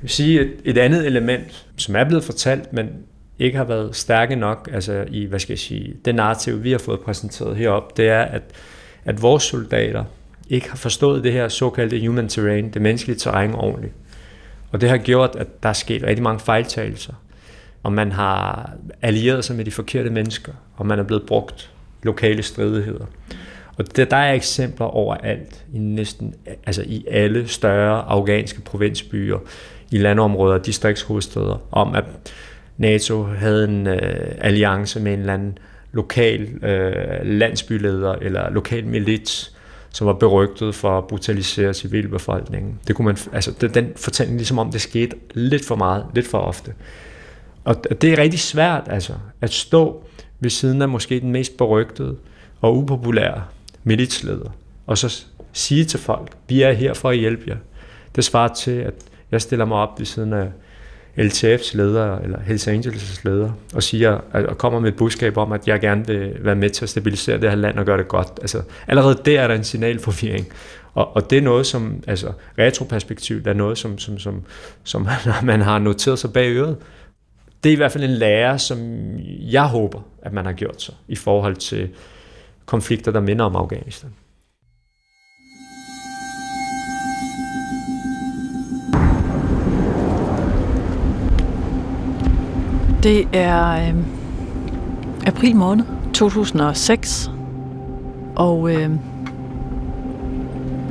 Jeg 0.04 0.06
vil 0.06 0.12
sige, 0.16 0.42
et, 0.42 0.52
et 0.63 0.78
andet 0.78 1.08
element, 1.08 1.66
som 1.78 1.96
er 1.96 2.04
blevet 2.04 2.24
fortalt, 2.24 2.74
men 2.74 2.89
ikke 3.39 3.58
har 3.58 3.63
været 3.63 3.96
stærke 3.96 4.36
nok, 4.36 4.70
altså 4.74 5.06
i, 5.12 5.26
hvad 5.26 5.39
skal 5.39 5.54
jeg 5.54 5.60
sige, 5.60 5.96
det 6.06 6.16
narrativ, 6.16 6.63
vi 6.63 6.72
har 6.72 6.78
fået 6.78 7.00
præsenteret 7.00 7.56
herop, 7.56 7.98
det 7.98 8.08
er, 8.08 8.22
at, 8.22 8.42
at 9.06 9.22
vores 9.22 9.44
soldater 9.44 10.04
ikke 10.50 10.70
har 10.70 10.78
forstået 10.78 11.24
det 11.24 11.32
her 11.32 11.48
såkaldte 11.48 12.08
human 12.08 12.28
terrain, 12.28 12.70
det 12.70 12.82
menneskelige 12.82 13.18
terræn 13.18 13.54
ordentligt. 13.54 13.94
Og 14.72 14.82
det 14.82 14.89
har 14.89 14.98
gjort, 14.98 15.36
at 15.36 15.63
der 15.63 15.70
er 15.70 15.74
sket 15.74 16.04
rigtig 16.04 16.24
mange 16.24 16.39
fejltagelser. 16.39 17.13
Og 17.84 17.94
man 17.94 18.12
har 18.12 18.72
allieret 19.02 19.46
sig 19.46 19.56
med 19.56 19.66
de 19.66 19.72
forkerte 19.72 20.10
mennesker, 20.10 20.52
og 20.76 20.86
man 20.86 21.00
er 21.00 21.04
blevet 21.04 21.24
brugt 21.28 21.72
lokale 22.04 22.44
stridigheder. 22.44 23.06
Og 23.78 23.96
der, 23.96 24.06
der 24.06 24.18
er 24.18 24.34
eksempler 24.34 24.86
overalt, 24.86 25.66
i 25.74 25.78
næsten, 25.78 26.34
altså 26.66 26.84
i 26.86 27.06
alle 27.12 27.48
større 27.48 28.02
afghanske 28.02 28.62
provinsbyer, 28.62 29.39
i 29.93 29.97
landområder, 29.97 30.58
distriktshovedsteder, 30.58 31.58
om 31.71 31.95
at 31.95 32.03
NATO 32.77 33.23
havde 33.23 33.63
en 33.63 33.88
øh, 33.88 34.36
alliance 34.38 34.99
med 34.99 35.13
en 35.13 35.19
eller 35.19 35.34
anden 35.34 35.58
lokal 35.91 36.63
øh, 36.63 37.25
landsbyleder 37.25 38.13
eller 38.13 38.49
lokal 38.49 38.86
milits, 38.86 39.56
som 39.89 40.08
var 40.08 40.13
berygtet 40.13 40.75
for 40.75 40.97
at 40.97 41.08
brutalisere 41.08 41.73
civilbefolkningen. 41.73 42.79
Det 42.88 42.95
kunne 42.95 43.06
man, 43.06 43.17
altså, 43.34 43.51
den, 43.62 43.73
den 43.73 43.91
fortælling 43.95 44.38
ligesom 44.38 44.60
om, 44.60 44.71
det 44.71 44.82
skete 44.82 45.15
lidt 45.34 45.65
for 45.65 45.75
meget, 45.75 46.06
lidt 46.15 46.27
for 46.27 46.38
ofte. 46.38 46.73
Og 47.63 48.01
det 48.01 48.13
er 48.13 48.17
rigtig 48.17 48.39
svært 48.39 48.84
altså, 48.89 49.13
at 49.41 49.53
stå 49.53 50.03
ved 50.39 50.49
siden 50.49 50.82
af 50.82 50.89
måske 50.89 51.19
den 51.19 51.32
mest 51.32 51.58
berygtede 51.58 52.15
og 52.62 52.77
upopulære 52.77 53.43
militsleder, 53.84 54.49
og 54.88 54.97
så 54.97 55.25
sige 55.51 55.86
til 55.86 55.99
folk, 55.99 56.32
vi 56.47 56.62
er 56.62 56.71
her 56.71 56.93
for 56.93 57.10
at 57.10 57.17
hjælpe 57.17 57.43
jer. 57.47 57.58
Det 58.15 58.23
svarer 58.23 58.53
til, 58.53 58.71
at 58.71 58.93
jeg 59.34 59.41
stiller 59.41 59.65
mig 59.65 59.78
op 59.78 60.00
ved 60.00 60.06
siden 60.06 60.34
af 60.34 60.48
LTF's 61.17 61.78
leder, 61.78 62.17
eller 62.17 62.39
Hells 62.39 62.67
Angels' 62.67 63.22
leder, 63.24 63.52
og 63.74 63.84
siger, 63.84 64.12
og 64.34 64.58
kommer 64.58 64.80
med 64.80 64.89
et 64.89 64.96
budskab 64.96 65.38
om, 65.38 65.52
at 65.52 65.67
jeg 65.67 65.80
gerne 65.80 66.08
vil 66.08 66.38
være 66.39 66.56
med 66.56 66.69
til 66.69 66.86
at 66.86 66.89
stabilisere 66.89 67.41
det 67.41 67.50
her 67.50 67.58
land 67.58 67.80
og 67.80 67.86
gøre 67.86 67.98
det 67.98 68.08
godt. 68.08 68.28
Altså, 68.41 68.62
allerede 68.88 69.22
der 69.26 69.41
er 69.41 69.48
der 69.48 69.56
en 69.56 69.63
signalforvirring. 69.63 70.48
Og, 70.93 71.15
og 71.15 71.30
det 71.30 71.38
er 71.38 71.41
noget, 71.41 71.65
som, 71.65 72.04
altså 72.08 72.32
retroperspektiv, 72.60 73.43
der 73.43 73.50
er 73.50 73.56
noget, 73.56 73.78
som, 73.78 73.98
som, 73.98 74.19
som, 74.19 74.43
som 74.84 75.08
man 75.43 75.62
har 75.62 75.80
noteret 75.80 76.19
sig 76.19 76.34
bag 76.34 76.56
øret. 76.56 76.78
Det 77.63 77.69
er 77.69 77.74
i 77.74 77.78
hvert 77.78 77.91
fald 77.91 78.04
en 78.04 78.10
lære, 78.10 78.60
som 78.60 78.80
jeg 79.39 79.65
håber, 79.65 80.02
at 80.22 80.34
man 80.34 80.46
har 80.46 80.54
gjort 80.54 80.82
sig 80.82 80.96
i 81.08 81.15
forhold 81.15 81.56
til 81.56 81.89
konflikter, 82.65 83.12
der 83.12 83.19
minder 83.19 83.46
om 83.46 83.56
Afghanistan. 83.56 84.10
Det 93.04 93.28
er 93.34 93.72
øh, 93.72 93.96
april 95.28 95.56
måned 95.56 95.86
2006, 96.13 97.32
og 98.36 98.74
øh, 98.74 98.89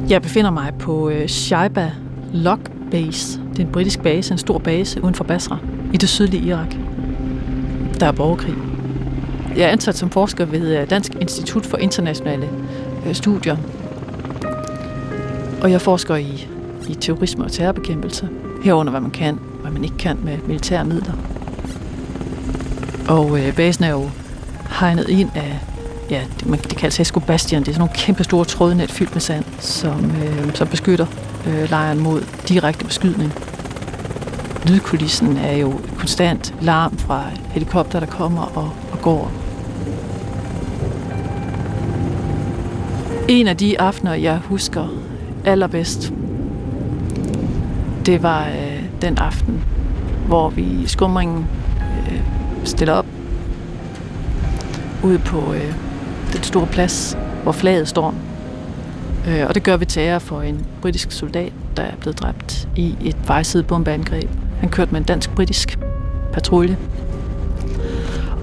jeg 0.08 0.22
befinder 0.22 0.50
mig 0.50 0.72
på 0.78 1.08
øh, 1.08 1.28
Shaiba 1.28 1.92
Lock 2.32 2.60
Base. 2.90 3.40
Det 3.50 3.58
er 3.58 3.64
en 3.66 3.72
britisk 3.72 4.02
base, 4.02 4.32
en 4.32 4.38
stor 4.38 4.58
base 4.58 5.02
uden 5.02 5.14
for 5.14 5.24
Basra, 5.24 5.58
i 5.92 5.96
det 5.96 6.08
sydlige 6.08 6.46
Irak. 6.46 6.74
Der 8.00 8.06
er 8.06 8.12
borgerkrig. 8.12 8.54
Jeg 9.56 9.64
er 9.64 9.68
ansat 9.68 9.96
som 9.96 10.10
forsker 10.10 10.44
ved 10.44 10.78
øh, 10.78 10.90
Dansk 10.90 11.14
Institut 11.20 11.66
for 11.66 11.76
Internationale 11.76 12.48
øh, 13.06 13.14
Studier, 13.14 13.56
og 15.62 15.70
jeg 15.70 15.80
forsker 15.80 16.16
i, 16.16 16.48
i 16.88 16.94
terrorisme 16.94 17.44
og 17.44 17.52
terrorbekæmpelse, 17.52 18.28
herunder 18.64 18.90
hvad 18.90 19.00
man 19.00 19.10
kan 19.10 19.38
hvad 19.60 19.70
man 19.70 19.84
ikke 19.84 19.96
kan 19.96 20.18
med 20.24 20.38
militære 20.46 20.84
midler. 20.84 21.31
Og 23.08 23.40
øh, 23.40 23.56
basen 23.56 23.84
er 23.84 23.90
jo 23.90 24.10
hegnet 24.80 25.08
ind 25.08 25.30
af, 25.34 25.58
ja, 26.10 26.22
det, 26.40 26.46
man, 26.46 26.58
det 26.58 26.76
kaldes 26.76 27.00
Escobastian. 27.00 27.62
Det 27.62 27.68
er 27.68 27.72
sådan 27.72 27.80
nogle 27.80 27.94
kæmpe 27.94 28.24
store 28.24 28.44
trådnet 28.44 28.90
fyldt 28.90 29.14
med 29.14 29.20
sand, 29.20 29.44
som, 29.58 30.10
øh, 30.10 30.54
som 30.54 30.68
beskytter 30.68 31.06
øh, 31.46 31.70
lejren 31.70 32.00
mod 32.00 32.22
direkte 32.48 32.84
beskydning. 32.84 33.32
Lydkulissen 34.66 35.36
er 35.36 35.56
jo 35.56 35.80
konstant 35.98 36.54
larm 36.60 36.98
fra 36.98 37.24
helikopter, 37.50 38.00
der 38.00 38.06
kommer 38.06 38.42
og, 38.42 38.70
og 38.92 39.02
går. 39.02 39.32
En 43.28 43.48
af 43.48 43.56
de 43.56 43.80
aftener, 43.80 44.14
jeg 44.14 44.38
husker 44.38 44.86
allerbedst, 45.44 46.12
det 48.06 48.22
var 48.22 48.46
øh, 48.46 48.82
den 49.02 49.18
aften, 49.18 49.64
hvor 50.26 50.50
vi 50.50 50.62
i 50.62 50.84
skumringen 50.86 51.46
stiller 52.64 52.94
op 52.94 53.06
ude 55.02 55.18
på 55.18 55.52
øh, 55.52 55.74
den 56.32 56.42
store 56.42 56.66
plads, 56.66 57.16
hvor 57.42 57.52
flaget 57.52 57.88
står. 57.88 58.14
Øh, 59.28 59.46
og 59.48 59.54
det 59.54 59.62
gør 59.62 59.76
vi 59.76 59.84
til 59.84 60.00
ære 60.00 60.20
for 60.20 60.42
en 60.42 60.66
britisk 60.80 61.12
soldat, 61.12 61.52
der 61.76 61.82
er 61.82 61.96
blevet 62.00 62.18
dræbt 62.18 62.68
i 62.76 62.96
et 63.00 63.16
vejsidebombeangreb. 63.26 64.30
Han 64.60 64.68
kørte 64.68 64.92
med 64.92 65.00
en 65.00 65.06
dansk-britisk 65.06 65.78
patrulje. 66.32 66.76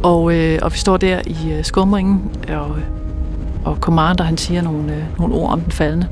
Og, 0.04 0.36
øh, 0.36 0.60
og 0.62 0.74
vi 0.74 0.78
står 0.78 0.98
der 0.98 1.22
i 1.26 1.52
øh, 1.52 1.64
skumringen, 1.64 2.32
og, 2.50 2.76
og 3.66 3.76
commander 3.76 4.24
han 4.24 4.38
siger 4.38 4.62
nogle, 4.62 4.96
øh, 4.96 5.04
nogle 5.20 5.36
ord 5.36 5.52
om 5.52 5.62
den 5.62 5.72
faldende. 5.72 6.08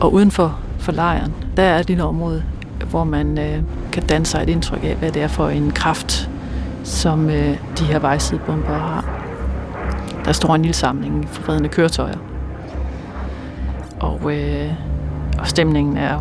Og 0.00 0.12
uden 0.12 0.30
for, 0.30 0.58
for 0.78 0.92
lejren, 0.92 1.32
der 1.56 1.62
er 1.62 1.78
et 1.78 1.88
lille 1.88 2.04
område, 2.04 2.42
hvor 2.90 3.04
man 3.04 3.38
øh, 3.38 3.62
kan 3.92 4.02
danne 4.02 4.26
sig 4.26 4.42
et 4.42 4.48
indtryk 4.48 4.84
af, 4.84 4.96
hvad 4.96 5.12
det 5.12 5.22
er 5.22 5.28
for 5.28 5.48
en 5.48 5.70
kraft, 5.70 6.30
som 6.84 7.30
øh, 7.30 7.58
de 7.78 7.84
her 7.84 7.98
vejsidebomber 7.98 8.74
har. 8.74 9.22
Der 10.24 10.32
står 10.32 10.54
en 10.54 10.62
lille 10.62 10.74
samling 10.74 11.28
forredende 11.28 11.68
køretøjer. 11.68 12.18
Og, 14.00 14.34
øh, 14.34 14.72
og 15.38 15.46
stemningen 15.46 15.96
er 15.96 16.18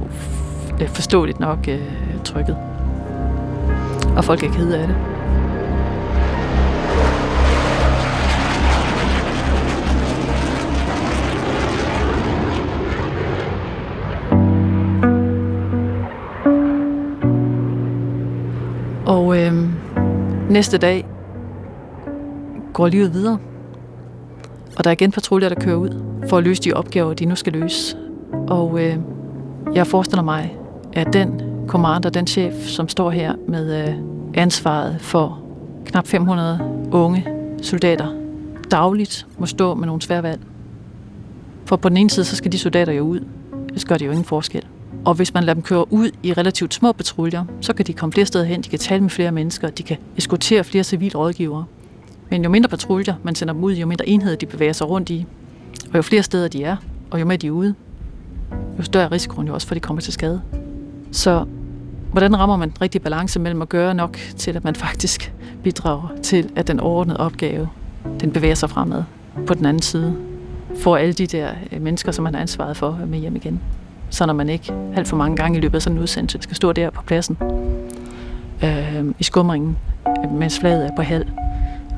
øh, 0.81 0.87
forståeligt 0.87 1.39
nok 1.39 1.67
øh, 1.67 1.81
trykket. 2.23 2.57
Og 4.17 4.25
folk 4.25 4.43
er 4.43 4.51
kede 4.51 4.79
af 4.79 4.87
det. 4.87 4.95
Næste 20.51 20.77
dag 20.77 21.05
går 22.73 22.87
livet 22.87 23.13
videre. 23.13 23.37
Og 24.77 24.83
der 24.83 24.89
er 24.89 24.91
igen 24.91 25.11
patruljer, 25.11 25.49
der 25.49 25.55
kører 25.55 25.75
ud 25.75 26.03
for 26.29 26.37
at 26.37 26.43
løse 26.43 26.61
de 26.61 26.73
opgaver, 26.73 27.13
de 27.13 27.25
nu 27.25 27.35
skal 27.35 27.53
løse. 27.53 27.97
Og 28.47 28.83
øh, 28.83 28.97
jeg 29.73 29.87
forestiller 29.87 30.23
mig, 30.23 30.57
at 30.93 31.13
den 31.13 31.41
commander, 31.67 32.09
den 32.09 32.27
chef, 32.27 32.53
som 32.67 32.89
står 32.89 33.11
her 33.11 33.35
med 33.47 33.87
øh, 33.87 33.95
ansvaret 34.33 34.97
for 35.01 35.39
knap 35.85 36.07
500 36.07 36.59
unge 36.91 37.25
soldater, 37.61 38.07
dagligt 38.71 39.27
må 39.37 39.45
stå 39.45 39.73
med 39.73 39.85
nogle 39.85 40.01
svære 40.01 40.23
valg. 40.23 40.41
For 41.65 41.75
på 41.75 41.89
den 41.89 41.97
ene 41.97 42.09
side, 42.09 42.25
så 42.25 42.35
skal 42.35 42.51
de 42.51 42.57
soldater 42.57 42.93
jo 42.93 43.03
ud. 43.03 43.19
Det 43.73 43.87
gør 43.87 43.97
de 43.97 44.05
jo 44.05 44.11
ingen 44.11 44.25
forskel. 44.25 44.65
Og 45.05 45.13
hvis 45.13 45.33
man 45.33 45.43
lader 45.43 45.53
dem 45.53 45.63
køre 45.63 45.93
ud 45.93 46.11
i 46.23 46.33
relativt 46.33 46.73
små 46.73 46.91
patruljer, 46.91 47.45
så 47.61 47.73
kan 47.73 47.85
de 47.85 47.93
komme 47.93 48.13
flere 48.13 48.25
steder 48.25 48.45
hen, 48.45 48.61
de 48.61 48.69
kan 48.69 48.79
tale 48.79 49.01
med 49.01 49.09
flere 49.09 49.31
mennesker, 49.31 49.69
de 49.69 49.83
kan 49.83 49.97
eskortere 50.17 50.63
flere 50.63 50.83
civile 50.83 51.17
rådgivere. 51.17 51.65
Men 52.29 52.43
jo 52.43 52.49
mindre 52.49 52.69
patruljer 52.69 53.15
man 53.23 53.35
sender 53.35 53.53
dem 53.53 53.63
ud, 53.63 53.73
jo 53.73 53.87
mindre 53.87 54.09
enheder 54.09 54.35
de 54.35 54.45
bevæger 54.45 54.73
sig 54.73 54.89
rundt 54.89 55.09
i, 55.09 55.25
og 55.89 55.97
jo 55.97 56.01
flere 56.01 56.23
steder 56.23 56.47
de 56.47 56.63
er, 56.63 56.75
og 57.11 57.19
jo 57.19 57.25
mere 57.25 57.37
de 57.37 57.47
er 57.47 57.51
ude, 57.51 57.75
jo 58.77 58.83
større 58.83 59.03
er 59.03 59.11
risikoen 59.11 59.47
jo 59.47 59.53
også 59.53 59.67
for, 59.67 59.75
at 59.75 59.75
de 59.75 59.79
kommer 59.79 60.01
til 60.01 60.13
skade. 60.13 60.41
Så 61.11 61.45
hvordan 62.11 62.39
rammer 62.39 62.57
man 62.57 62.69
den 62.69 62.81
rigtige 62.81 63.01
balance 63.01 63.39
mellem 63.39 63.61
at 63.61 63.69
gøre 63.69 63.93
nok 63.93 64.17
til, 64.37 64.55
at 64.55 64.63
man 64.63 64.75
faktisk 64.75 65.33
bidrager 65.63 66.07
til, 66.23 66.49
at 66.55 66.67
den 66.67 66.79
overordnede 66.79 67.19
opgave, 67.19 67.69
den 68.19 68.31
bevæger 68.31 68.55
sig 68.55 68.69
fremad 68.69 69.03
på 69.47 69.53
den 69.53 69.65
anden 69.65 69.81
side, 69.81 70.15
får 70.75 70.97
alle 70.97 71.13
de 71.13 71.27
der 71.27 71.51
øh, 71.71 71.81
mennesker, 71.81 72.11
som 72.11 72.23
man 72.23 72.33
har 72.33 72.41
ansvaret 72.41 72.77
for, 72.77 72.99
med 73.07 73.19
hjem 73.19 73.35
igen. 73.35 73.61
Så 74.11 74.25
når 74.25 74.33
man 74.33 74.49
ikke 74.49 74.73
alt 74.95 75.07
for 75.07 75.17
mange 75.17 75.37
gange 75.37 75.57
i 75.57 75.61
løbet 75.61 75.75
af 75.75 75.81
sådan 75.81 75.97
en 75.97 76.01
udsendelse 76.01 76.37
skal 76.41 76.55
stå 76.55 76.71
der 76.71 76.89
på 76.89 77.03
pladsen 77.03 77.37
øh, 78.63 79.05
i 79.19 79.23
skumringen, 79.23 79.77
mens 80.31 80.59
flaget 80.59 80.85
er 80.85 80.95
på 80.95 81.01
halv, 81.01 81.25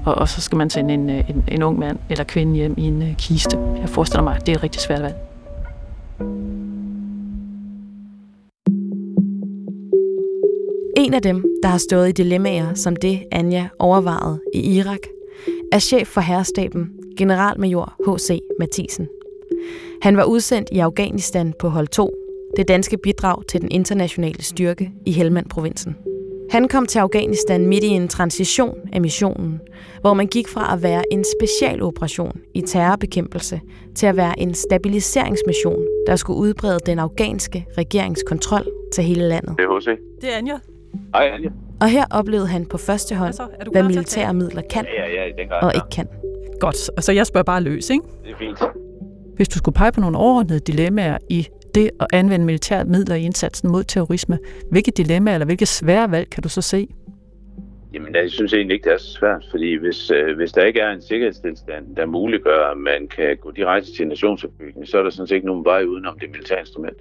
og, 0.06 0.16
og 0.16 0.30
så 0.30 0.42
skal 0.42 0.58
man 0.58 0.70
sende 0.70 0.94
en, 0.94 1.10
øh, 1.10 1.30
en, 1.30 1.44
en 1.48 1.64
ung 1.64 1.80
mand 1.80 2.00
eller 2.10 2.24
kvinde 2.24 2.56
hjem 2.56 2.74
i 2.78 2.84
en 2.84 3.02
uh, 3.02 3.16
kiste. 3.18 3.58
Jeg 3.82 3.90
forestiller 3.90 4.24
mig, 4.24 4.36
at 4.36 4.46
det 4.46 4.52
er 4.52 4.56
et 4.56 4.64
rigtig 4.64 4.82
svært 4.82 5.02
valg. 5.02 5.16
En 10.98 11.14
af 11.14 11.22
dem, 11.22 11.46
der 11.64 11.70
har 11.70 11.78
stået 11.78 12.10
i 12.10 12.12
dilemmaer 12.12 12.74
som 12.74 12.96
det, 12.96 13.24
Anja 13.32 13.68
overvejede 13.80 14.40
i 14.54 14.78
Irak, 14.78 15.00
er 15.72 15.80
chef 15.80 16.08
for 16.08 16.22
herrestaben, 16.22 16.90
generalmajor 17.18 17.94
H.C. 18.08 18.40
Mathisen. 18.60 19.08
Han 20.02 20.18
var 20.18 20.24
udsendt 20.24 20.70
i 20.72 20.80
Afghanistan 20.80 21.54
på 21.60 21.70
hold 21.70 21.88
2, 21.88 22.12
det 22.58 22.68
danske 22.68 22.98
bidrag 22.98 23.48
til 23.48 23.62
den 23.62 23.72
internationale 23.72 24.44
styrke 24.44 24.92
i 25.06 25.12
Helmand-provinsen. 25.12 25.96
Han 26.52 26.68
kom 26.68 26.86
til 26.86 27.00
Afghanistan 27.00 27.68
midt 27.68 27.84
i 27.84 27.88
en 27.88 28.08
transition 28.08 28.78
af 28.94 29.02
missionen, 29.02 29.60
hvor 30.02 30.14
man 30.14 30.28
gik 30.28 30.48
fra 30.48 30.74
at 30.74 30.84
være 30.84 31.04
en 31.12 31.24
specialoperation 31.40 32.40
i 32.54 32.62
terrorbekæmpelse 32.62 33.62
til 33.96 34.06
at 34.06 34.18
være 34.18 34.40
en 34.40 34.54
stabiliseringsmission, 34.54 35.88
der 36.08 36.16
skulle 36.16 36.40
udbrede 36.40 36.80
den 36.86 37.00
afghanske 37.00 37.66
regeringskontrol 37.78 38.68
til 38.94 39.04
hele 39.04 39.28
landet. 39.28 39.56
Det 39.58 39.64
er 39.64 39.80
H.C. 39.80 39.86
Det 40.22 40.34
er 40.34 40.38
Anja. 40.38 40.58
Hej, 41.16 41.28
Anja. 41.28 41.50
Og 41.82 41.88
her 41.90 42.06
oplevede 42.12 42.48
han 42.48 42.66
på 42.66 42.78
første 42.78 43.16
hånd, 43.16 43.28
Altså, 43.28 43.48
hvad 43.72 43.84
militære 43.84 44.34
midler 44.34 44.62
kan 44.70 44.86
Ja, 44.98 45.06
ja, 45.08 45.48
grad. 45.48 45.64
og 45.64 45.72
ja. 45.74 45.78
ikke 45.78 45.90
kan. 45.92 46.08
Godt, 46.60 46.90
og 46.98 47.04
så 47.04 47.12
jeg 47.12 47.28
spørger 47.28 47.44
bare 47.44 47.62
løs, 47.62 47.90
ikke? 47.90 48.04
Det 48.24 48.32
er 48.32 48.38
fint. 48.40 48.60
Hvis 49.44 49.50
du 49.50 49.58
skulle 49.58 49.76
pege 49.76 49.92
på 49.92 50.02
nogle 50.02 50.18
overordnede 50.18 50.60
dilemmaer 50.60 51.18
i 51.30 51.48
det 51.76 51.92
at 52.00 52.08
anvende 52.14 52.46
militære 52.46 52.86
midler 52.86 53.16
i 53.16 53.22
indsatsen 53.22 53.72
mod 53.72 53.84
terrorisme, 53.84 54.40
hvilke 54.72 54.92
dilemmaer 54.92 55.36
eller 55.36 55.46
hvilke 55.46 55.66
svære 55.66 56.12
valg 56.12 56.30
kan 56.30 56.44
du 56.44 56.50
så 56.50 56.62
se? 56.62 56.88
Jamen, 57.94 58.16
jeg 58.16 58.32
synes 58.32 58.54
egentlig 58.54 58.76
ikke, 58.76 58.90
det 58.90 58.94
er 58.94 58.98
så 58.98 59.12
svært, 59.12 59.46
fordi 59.52 59.76
hvis, 59.76 60.12
øh, 60.12 60.36
hvis 60.36 60.52
der 60.52 60.64
ikke 60.64 60.80
er 60.80 60.92
en 60.92 61.02
sikkerhedstilstand, 61.02 61.96
der 61.96 62.06
muliggør, 62.06 62.72
at 62.72 62.78
man 62.78 63.08
kan 63.08 63.38
gå 63.38 63.52
direkte 63.52 63.94
til 63.94 64.08
nationsopbygning, 64.08 64.88
så 64.88 64.98
er 64.98 65.04
der 65.04 65.10
sådan 65.10 65.28
set 65.28 65.36
ikke 65.36 65.48
nogen 65.48 65.66
vej 65.66 65.84
udenom 65.84 66.20
det 66.20 66.30
militære 66.30 66.60
instrument. 66.60 66.98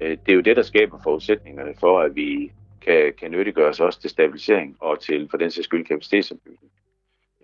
Øh, 0.00 0.10
det 0.10 0.32
er 0.32 0.34
jo 0.34 0.40
det, 0.40 0.56
der 0.56 0.62
skaber 0.62 0.98
forudsætningerne 1.02 1.74
for, 1.80 2.00
at 2.00 2.16
vi 2.16 2.52
kan, 2.86 3.12
kan 3.20 3.30
nyttiggøre 3.30 3.68
os 3.68 3.80
også 3.80 4.00
til 4.00 4.10
stabilisering 4.10 4.76
og 4.80 5.00
til, 5.00 5.28
for 5.30 5.36
den 5.36 5.50
sags 5.50 5.64
skyld, 5.64 5.84
kapacitetsopbygning. 5.84 6.70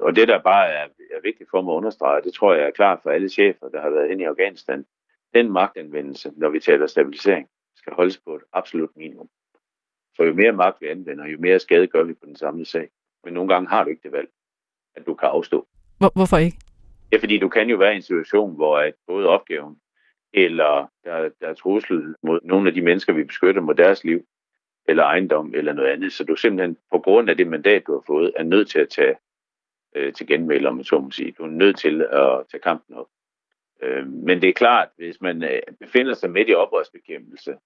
Og 0.00 0.16
det, 0.16 0.28
der 0.28 0.38
bare 0.42 0.68
er, 0.68 0.84
er 1.18 1.22
vigtigt 1.22 1.50
for 1.50 1.62
mig 1.62 1.72
at 1.72 1.76
understrege, 1.76 2.22
det 2.22 2.34
tror 2.34 2.54
jeg 2.54 2.66
er 2.66 2.70
klart 2.70 2.98
for 3.02 3.10
alle 3.10 3.28
chefer, 3.28 3.68
der 3.68 3.80
har 3.80 3.90
været 3.90 4.10
inde 4.10 4.22
i 4.22 4.26
Afghanistan, 4.26 4.86
den 5.34 5.52
magtanvendelse, 5.52 6.32
når 6.36 6.48
vi 6.48 6.60
taler 6.60 6.86
stabilisering, 6.86 7.48
skal 7.76 7.92
holdes 7.92 8.18
på 8.18 8.36
et 8.36 8.42
absolut 8.52 8.90
minimum. 8.96 9.28
For 10.16 10.24
jo 10.24 10.34
mere 10.34 10.52
magt 10.52 10.80
vi 10.80 10.86
anvender, 10.86 11.26
jo 11.26 11.38
mere 11.40 11.58
skade 11.58 11.86
gør 11.86 12.02
vi 12.02 12.14
på 12.14 12.26
den 12.26 12.36
samlede 12.36 12.68
sag. 12.68 12.88
Men 13.24 13.34
nogle 13.34 13.54
gange 13.54 13.68
har 13.68 13.84
du 13.84 13.90
ikke 13.90 14.02
det 14.02 14.12
valg, 14.12 14.28
at 14.96 15.06
du 15.06 15.14
kan 15.14 15.28
afstå. 15.28 15.66
Hvor, 15.98 16.12
hvorfor 16.14 16.36
ikke? 16.36 16.56
Ja, 17.12 17.18
fordi 17.18 17.38
du 17.38 17.48
kan 17.48 17.70
jo 17.70 17.76
være 17.76 17.92
i 17.92 17.96
en 17.96 18.02
situation, 18.02 18.54
hvor 18.54 18.78
at 18.78 18.94
både 19.06 19.28
opgaven 19.28 19.76
eller 20.32 20.90
der, 21.04 21.30
der 21.40 21.48
er 21.48 21.54
trussel 21.54 22.14
mod 22.22 22.40
nogle 22.42 22.68
af 22.68 22.74
de 22.74 22.82
mennesker, 22.82 23.12
vi 23.12 23.24
beskytter 23.24 23.62
mod 23.62 23.74
deres 23.74 24.04
liv, 24.04 24.24
eller 24.88 25.04
ejendom, 25.04 25.54
eller 25.54 25.72
noget 25.72 25.88
andet. 25.88 26.12
Så 26.12 26.24
du 26.24 26.36
simpelthen 26.36 26.76
på 26.92 26.98
grund 26.98 27.30
af 27.30 27.36
det 27.36 27.46
mandat, 27.46 27.86
du 27.86 27.92
har 27.92 28.02
fået, 28.06 28.32
er 28.36 28.42
nødt 28.42 28.68
til 28.68 28.78
at 28.78 28.88
tage 28.88 29.16
øh, 29.94 30.12
til 30.12 30.26
genmæld, 30.26 30.66
om 30.66 30.74
man 30.74 30.84
så 30.84 30.98
må 31.00 31.10
sige. 31.10 31.32
Du 31.32 31.42
er 31.42 31.50
nødt 31.50 31.78
til 31.78 32.02
at 32.02 32.44
tage 32.50 32.60
kampen 32.60 32.94
op. 32.96 33.06
Øh, 33.82 34.06
men 34.06 34.42
det 34.42 34.48
er 34.48 34.52
klart, 34.52 34.88
hvis 34.96 35.20
man 35.20 35.42
øh, 35.42 35.60
befinder 35.80 36.14
sig 36.14 36.30
midt 36.30 36.48
i 36.48 36.54
oprørsbekæmpelse, 36.54 37.56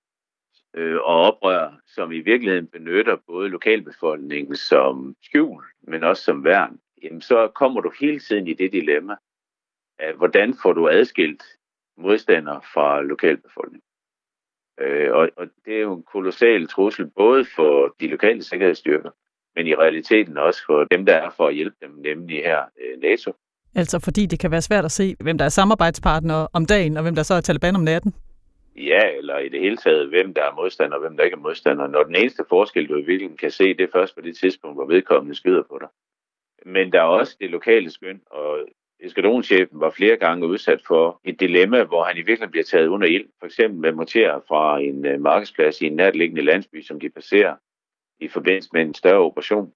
øh, 0.74 0.96
og 0.96 1.20
oprør, 1.20 1.80
som 1.87 2.12
i 2.12 2.20
virkeligheden 2.20 2.66
benytter 2.66 3.16
både 3.26 3.48
lokalbefolkningen 3.48 4.56
som 4.56 5.16
skjul, 5.22 5.64
men 5.82 6.04
også 6.04 6.22
som 6.24 6.44
værn, 6.44 6.80
jamen 7.02 7.20
så 7.20 7.48
kommer 7.54 7.80
du 7.80 7.92
hele 8.00 8.20
tiden 8.20 8.46
i 8.46 8.54
det 8.54 8.72
dilemma, 8.72 9.16
at 9.98 10.14
hvordan 10.14 10.54
får 10.62 10.72
du 10.72 10.88
adskilt 10.88 11.42
modstandere 11.96 12.61
fra 12.74 13.02
lokalbefolkningen. 13.02 13.88
Øh, 14.80 15.12
og, 15.12 15.30
og 15.37 15.48
det 15.64 15.76
er 15.76 15.80
jo 15.80 15.94
en 15.94 16.02
kolossal 16.02 16.68
trussel, 16.68 17.11
både 17.11 17.44
for 17.44 17.96
de 18.00 18.06
lokale 18.06 18.42
sikkerhedsstyrker, 18.42 19.11
men 19.56 19.66
i 19.66 19.74
realiteten 19.74 20.38
også 20.38 20.62
for 20.66 20.84
dem, 20.84 21.06
der 21.06 21.14
er 21.14 21.30
for 21.36 21.46
at 21.46 21.54
hjælpe 21.54 21.76
dem, 21.82 21.90
nemlig 21.90 22.36
her 22.36 22.58
øh, 22.58 23.00
NATO. 23.02 23.32
Altså 23.74 24.00
fordi 24.00 24.26
det 24.26 24.38
kan 24.40 24.50
være 24.50 24.62
svært 24.62 24.84
at 24.84 24.92
se, 24.92 25.16
hvem 25.20 25.38
der 25.38 25.44
er 25.44 25.48
samarbejdspartnere 25.48 26.48
om 26.52 26.66
dagen, 26.66 26.96
og 26.96 27.02
hvem 27.02 27.14
der 27.14 27.22
så 27.22 27.34
er 27.34 27.40
Taliban 27.40 27.76
om 27.76 27.80
natten. 27.82 28.14
ja, 28.76 29.02
eller 29.18 29.38
i 29.38 29.48
det 29.48 29.60
hele 29.60 29.76
taget, 29.76 30.08
hvem 30.08 30.34
der 30.34 30.42
er 30.42 30.54
modstander 30.54 30.96
og 30.96 31.00
hvem 31.00 31.16
der 31.16 31.24
ikke 31.24 31.34
er 31.34 31.40
modstander, 31.40 31.86
når 31.86 32.02
den 32.02 32.16
eneste 32.16 32.44
forskel, 32.48 32.88
du 32.88 32.94
i 32.94 32.96
virkeligheden 32.96 33.36
kan 33.36 33.50
se, 33.50 33.74
det 33.74 33.80
er 33.80 33.92
først 33.92 34.14
på 34.14 34.20
det 34.20 34.36
tidspunkt, 34.36 34.76
hvor 34.76 34.86
vedkommende 34.86 35.34
skyder 35.34 35.62
på 35.62 35.78
dig. 35.80 35.88
Men 36.66 36.92
der 36.92 36.98
er 36.98 37.04
også 37.04 37.36
det 37.40 37.50
lokale 37.50 37.90
skøn, 37.90 38.20
og 38.30 38.58
eskadronchefen 39.00 39.80
var 39.80 39.90
flere 39.90 40.16
gange 40.16 40.46
udsat 40.46 40.80
for 40.86 41.20
et 41.24 41.40
dilemma, 41.40 41.84
hvor 41.84 42.04
han 42.04 42.16
i 42.16 42.18
virkeligheden 42.18 42.50
bliver 42.50 42.64
taget 42.64 42.86
under 42.86 43.06
ild. 43.06 43.26
For 43.38 43.46
eksempel 43.46 43.80
med 43.80 43.92
morterer 43.92 44.40
fra 44.48 44.80
en 44.80 45.14
uh, 45.14 45.20
markedsplads 45.20 45.80
i 45.80 45.86
en 45.86 45.96
nærliggende 45.96 46.42
landsby, 46.42 46.82
som 46.82 47.00
de 47.00 47.10
passerer 47.10 47.54
i 48.22 48.28
forbindelse 48.28 48.70
med 48.72 48.82
en 48.82 48.94
større 48.94 49.18
operation. 49.18 49.72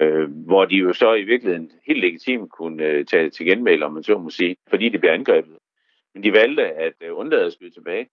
Øh, 0.00 0.30
hvor 0.30 0.64
de 0.64 0.76
jo 0.76 0.92
så 0.92 1.14
i 1.14 1.22
virkeligheden 1.22 1.70
helt 1.86 2.00
legitimt 2.00 2.52
kunne 2.52 2.84
øh, 2.84 3.04
tage 3.04 3.30
til 3.30 3.46
genmæld, 3.46 3.82
om 3.82 3.92
man 3.92 4.02
så 4.02 4.18
må 4.18 4.30
sige, 4.30 4.56
fordi 4.68 4.88
de 4.88 4.98
blev 4.98 5.10
angrebet. 5.10 5.58
Men 6.14 6.22
de 6.22 6.32
valgte 6.32 6.64
at 6.64 6.94
øh, 7.00 7.18
undlade 7.18 7.46
at 7.46 7.52
skyde 7.52 7.70
tilbage. 7.70 8.08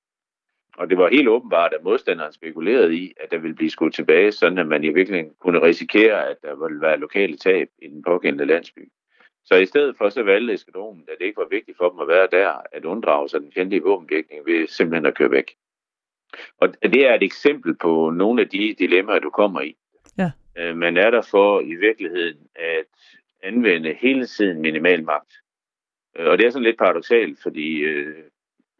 Og 0.77 0.89
det 0.89 0.97
var 0.97 1.09
helt 1.09 1.27
åbenbart, 1.27 1.73
at 1.73 1.83
modstanderen 1.83 2.33
spekulerede 2.33 2.95
i, 2.95 3.13
at 3.19 3.31
der 3.31 3.37
ville 3.37 3.55
blive 3.55 3.69
skudt 3.69 3.93
tilbage, 3.93 4.31
sådan 4.31 4.57
at 4.57 4.67
man 4.67 4.83
i 4.83 4.89
virkeligheden 4.89 5.33
kunne 5.39 5.61
risikere, 5.61 6.29
at 6.29 6.37
der 6.41 6.55
ville 6.55 6.81
være 6.81 6.99
lokale 6.99 7.37
tab 7.37 7.67
i 7.81 7.87
den 7.87 8.03
pågældende 8.03 8.45
landsby. 8.45 8.91
Så 9.45 9.55
i 9.55 9.65
stedet 9.65 9.97
for 9.97 10.09
så 10.09 10.23
valgte 10.23 10.53
eskadronen, 10.53 11.03
at 11.07 11.15
det 11.19 11.25
ikke 11.25 11.41
var 11.41 11.47
vigtigt 11.47 11.77
for 11.77 11.89
dem 11.89 11.99
at 11.99 12.07
være 12.07 12.27
der, 12.31 12.61
at 12.71 12.85
unddrage 12.85 13.29
sig 13.29 13.41
den 13.41 13.51
fjendtlige 13.53 13.83
våbenvirkning 13.83 14.45
ved 14.45 14.67
simpelthen 14.67 15.05
at 15.05 15.17
køre 15.17 15.31
væk. 15.31 15.51
Og 16.57 16.83
det 16.83 17.07
er 17.07 17.13
et 17.13 17.23
eksempel 17.23 17.75
på 17.75 18.09
nogle 18.09 18.41
af 18.41 18.49
de 18.49 18.75
dilemmaer, 18.79 19.19
du 19.19 19.29
kommer 19.29 19.61
i. 19.61 19.75
Ja. 20.17 20.31
Øh, 20.57 20.77
man 20.77 20.97
er 20.97 21.09
der 21.09 21.21
for 21.21 21.61
i 21.61 21.75
virkeligheden 21.75 22.37
at 22.55 22.85
anvende 23.43 23.93
hele 23.93 24.25
tiden 24.25 24.61
minimal 24.61 25.03
magt. 25.03 25.33
Øh, 26.17 26.27
og 26.27 26.37
det 26.37 26.45
er 26.45 26.49
sådan 26.49 26.63
lidt 26.63 26.77
paradoxalt, 26.77 27.39
fordi 27.43 27.77
øh, 27.79 28.23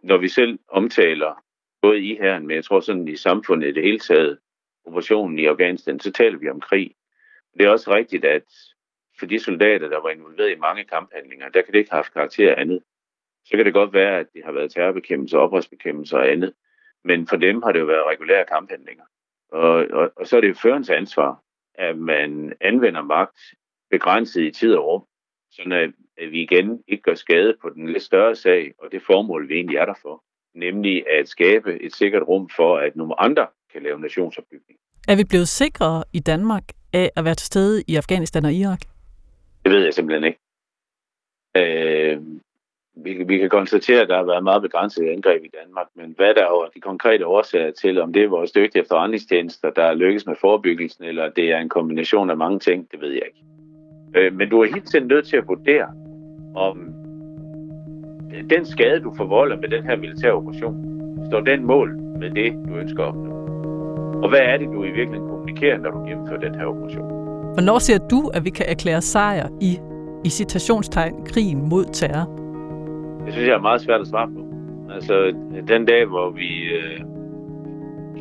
når 0.04 0.18
vi 0.18 0.28
selv 0.28 0.60
omtaler 0.68 1.44
både 1.82 2.00
i 2.00 2.16
her, 2.16 2.40
men 2.40 2.52
jeg 2.52 2.64
tror 2.64 2.80
sådan 2.80 3.08
i 3.08 3.16
samfundet 3.16 3.68
i 3.68 3.72
det 3.72 3.84
hele 3.84 4.00
taget, 4.00 4.40
operationen 4.86 5.40
i 5.40 5.46
Afghanistan, 5.46 6.00
så 6.00 6.12
taler 6.12 6.38
vi 6.38 6.50
om 6.50 6.62
krig. 6.62 6.96
Det 7.58 7.66
er 7.66 7.70
også 7.70 7.96
rigtigt, 7.96 8.26
at 8.26 8.44
for 9.20 9.26
de 9.26 9.40
soldater, 9.40 9.90
der 9.90 10.02
var 10.02 10.10
involveret 10.10 10.52
i 10.52 10.60
mange 10.60 10.84
kamphandlinger, 10.84 11.50
der 11.50 11.62
kan 11.62 11.74
det 11.74 11.80
ikke 11.80 11.92
have 11.92 11.98
haft 11.98 12.14
karakter 12.14 12.56
andet. 12.56 12.84
Så 13.46 13.58
kan 13.58 13.66
det 13.66 13.74
godt 13.74 13.94
være, 13.94 14.20
at 14.20 14.28
det 14.34 14.42
har 14.46 14.52
været 14.52 14.72
terrorbekæmpelse, 14.72 15.38
oprørsbekæmpelse 15.38 16.18
og 16.18 16.32
andet. 16.32 16.54
Men 17.04 17.28
for 17.28 17.36
dem 17.36 17.62
har 17.64 17.72
det 17.72 17.80
jo 17.80 17.86
været 17.86 18.08
regulære 18.08 18.46
kamphandlinger. 18.46 19.04
Og, 19.52 19.86
og, 19.92 20.12
og 20.16 20.28
så 20.28 20.38
er 20.38 20.42
det 20.42 20.50
jo 20.50 20.54
førens 20.54 20.90
ansvar, 20.90 21.42
at 21.76 21.98
man 21.98 22.54
anvender 22.62 23.02
magt 23.02 23.40
begrænset 23.92 24.42
i 24.42 24.52
tid 24.52 24.76
og 24.76 24.86
rum, 24.86 25.04
så 25.52 25.92
at 26.18 26.32
vi 26.32 26.42
igen 26.42 26.84
ikke 26.88 27.04
gør 27.04 27.16
skade 27.16 27.58
på 27.62 27.70
den 27.70 27.90
lidt 27.90 28.04
større 28.04 28.36
sag, 28.36 28.74
og 28.78 28.92
det 28.92 29.02
formål, 29.02 29.50
vi 29.50 29.54
egentlig 29.54 29.78
er 29.78 29.86
der 29.86 29.94
for. 30.02 30.24
Nemlig 30.56 31.10
at 31.10 31.30
skabe 31.30 31.82
et 31.82 31.96
sikkert 31.96 32.24
rum 32.28 32.50
for, 32.56 32.78
at 32.78 32.96
nogle 32.96 33.22
andre 33.22 33.48
kan 33.72 33.84
lave 33.84 34.00
nationsopbygning. 34.00 34.80
Er 35.08 35.16
vi 35.16 35.24
blevet 35.24 35.48
sikre 35.48 36.04
i 36.14 36.20
Danmark 36.20 36.64
af 36.94 37.12
at 37.16 37.26
være 37.26 37.36
til 37.36 37.46
stede 37.46 37.84
i 37.88 37.96
Afghanistan 37.96 38.46
og 38.46 38.54
Irak? 38.54 38.82
Det 39.64 39.72
ved 39.72 39.84
jeg 39.84 39.94
simpelthen 39.94 40.24
ikke. 40.24 40.40
Øh, 41.58 42.22
vi, 42.96 43.24
vi 43.28 43.38
kan 43.38 43.50
konstatere, 43.50 44.02
at 44.02 44.10
der 44.10 44.18
har 44.18 44.24
været 44.24 44.44
meget 44.44 44.62
begrænset 44.62 45.10
angreb 45.10 45.44
i 45.44 45.52
Danmark, 45.64 45.88
men 45.96 46.14
hvad 46.18 46.34
der 46.34 46.42
er 46.42 46.70
de 46.76 46.82
konkrete 46.82 47.28
årsager 47.28 47.72
til, 47.72 48.02
om 48.02 48.14
det 48.14 48.24
er 48.24 48.28
vores 48.28 48.52
dygtige 48.52 48.82
efterretningstjenester, 48.82 49.70
der 49.70 49.84
er 49.84 49.94
lykkes 49.94 50.26
med 50.26 50.36
forebyggelsen, 50.42 51.04
eller 51.04 51.30
det 51.30 51.52
er 51.52 51.58
en 51.58 51.70
kombination 51.70 52.30
af 52.30 52.38
mange 52.38 52.60
ting, 52.60 52.92
det 52.92 53.02
ved 53.02 53.12
jeg 53.12 53.24
ikke. 53.26 53.44
Øh, 54.16 54.34
men 54.34 54.50
du 54.50 54.62
er 54.62 54.66
helt 54.66 54.88
tiden 54.92 55.08
nødt 55.08 55.28
til 55.28 55.38
at 55.38 55.48
vurdere, 55.48 55.88
om 56.56 56.94
den 58.50 58.66
skade, 58.66 59.00
du 59.00 59.14
forvolder 59.18 59.58
med 59.58 59.70
den 59.70 59.84
her 59.84 59.96
militære 59.96 60.32
operation, 60.32 60.76
står 61.30 61.40
den 61.40 61.66
mål 61.66 61.98
med 62.20 62.30
det, 62.30 62.54
du 62.68 62.76
ønsker 62.76 63.04
at 63.04 63.08
opnå. 63.08 63.34
Og 64.24 64.30
hvad 64.30 64.40
er 64.40 64.58
det, 64.58 64.68
du 64.68 64.84
i 64.84 64.92
virkeligheden 64.92 65.30
kommunikerer, 65.30 65.78
når 65.78 65.92
du 65.92 66.00
gennemfører 66.08 66.40
den 66.40 66.56
her 66.56 66.66
operation? 66.66 67.08
Hvornår 67.54 67.80
ser 67.80 67.98
du, 67.98 68.32
at 68.34 68.46
vi 68.46 68.50
kan 68.50 68.66
erklære 68.70 69.02
sejr 69.02 69.48
i, 69.62 69.80
i 70.26 70.30
citationstegn, 70.30 71.26
krigen 71.26 71.70
mod 71.70 71.86
terror? 71.94 72.43
Det 73.26 73.34
synes 73.34 73.48
jeg 73.48 73.56
er 73.56 73.62
meget 73.62 73.82
svært 73.82 74.02
at 74.02 74.08
svare 74.08 74.28
på. 74.28 74.54
Altså, 74.94 75.34
den 75.68 75.86
dag, 75.86 76.06
hvor 76.06 76.30
vi 76.32 76.50
øh, 76.64 77.00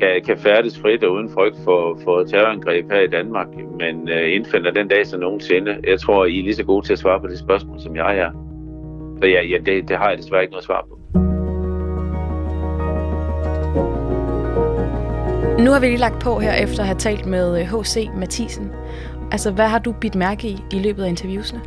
kan, 0.00 0.22
kan 0.26 0.38
færdes 0.38 0.78
frit 0.80 1.04
og 1.04 1.12
uden 1.12 1.30
frygt 1.30 1.56
for, 1.64 1.98
for 2.04 2.24
terrorangreb 2.24 2.92
her 2.92 3.00
i 3.00 3.06
Danmark, 3.06 3.46
men 3.80 4.08
øh, 4.08 4.34
indfinder 4.34 4.70
den 4.70 4.88
dag 4.88 5.06
så 5.06 5.18
nogensinde. 5.18 5.76
Jeg 5.88 6.00
tror, 6.00 6.24
I 6.24 6.38
er 6.38 6.42
lige 6.42 6.54
så 6.54 6.64
gode 6.64 6.86
til 6.86 6.92
at 6.92 6.98
svare 6.98 7.20
på 7.20 7.26
det 7.26 7.38
spørgsmål, 7.38 7.80
som 7.80 7.96
jeg 7.96 8.18
er. 8.18 8.30
Så 9.20 9.26
ja, 9.26 9.42
ja 9.42 9.58
det, 9.66 9.88
det 9.88 9.96
har 9.96 10.08
jeg 10.08 10.18
desværre 10.18 10.42
ikke 10.42 10.52
noget 10.52 10.64
svar 10.64 10.86
på. 10.88 10.98
Nu 15.62 15.70
har 15.70 15.80
vi 15.80 15.86
lige 15.86 15.98
lagt 15.98 16.22
på 16.22 16.38
her 16.38 16.54
efter 16.54 16.80
at 16.80 16.86
have 16.86 16.98
talt 16.98 17.26
med 17.26 17.64
H.C. 17.64 17.96
Øh, 17.96 18.18
Mathisen. 18.18 18.72
Altså, 19.32 19.50
hvad 19.52 19.66
har 19.66 19.78
du 19.78 19.92
bidt 19.92 20.14
mærke 20.14 20.48
i 20.48 20.56
i 20.72 20.78
løbet 20.78 21.04
af 21.04 21.08
interviewsene? 21.08 21.60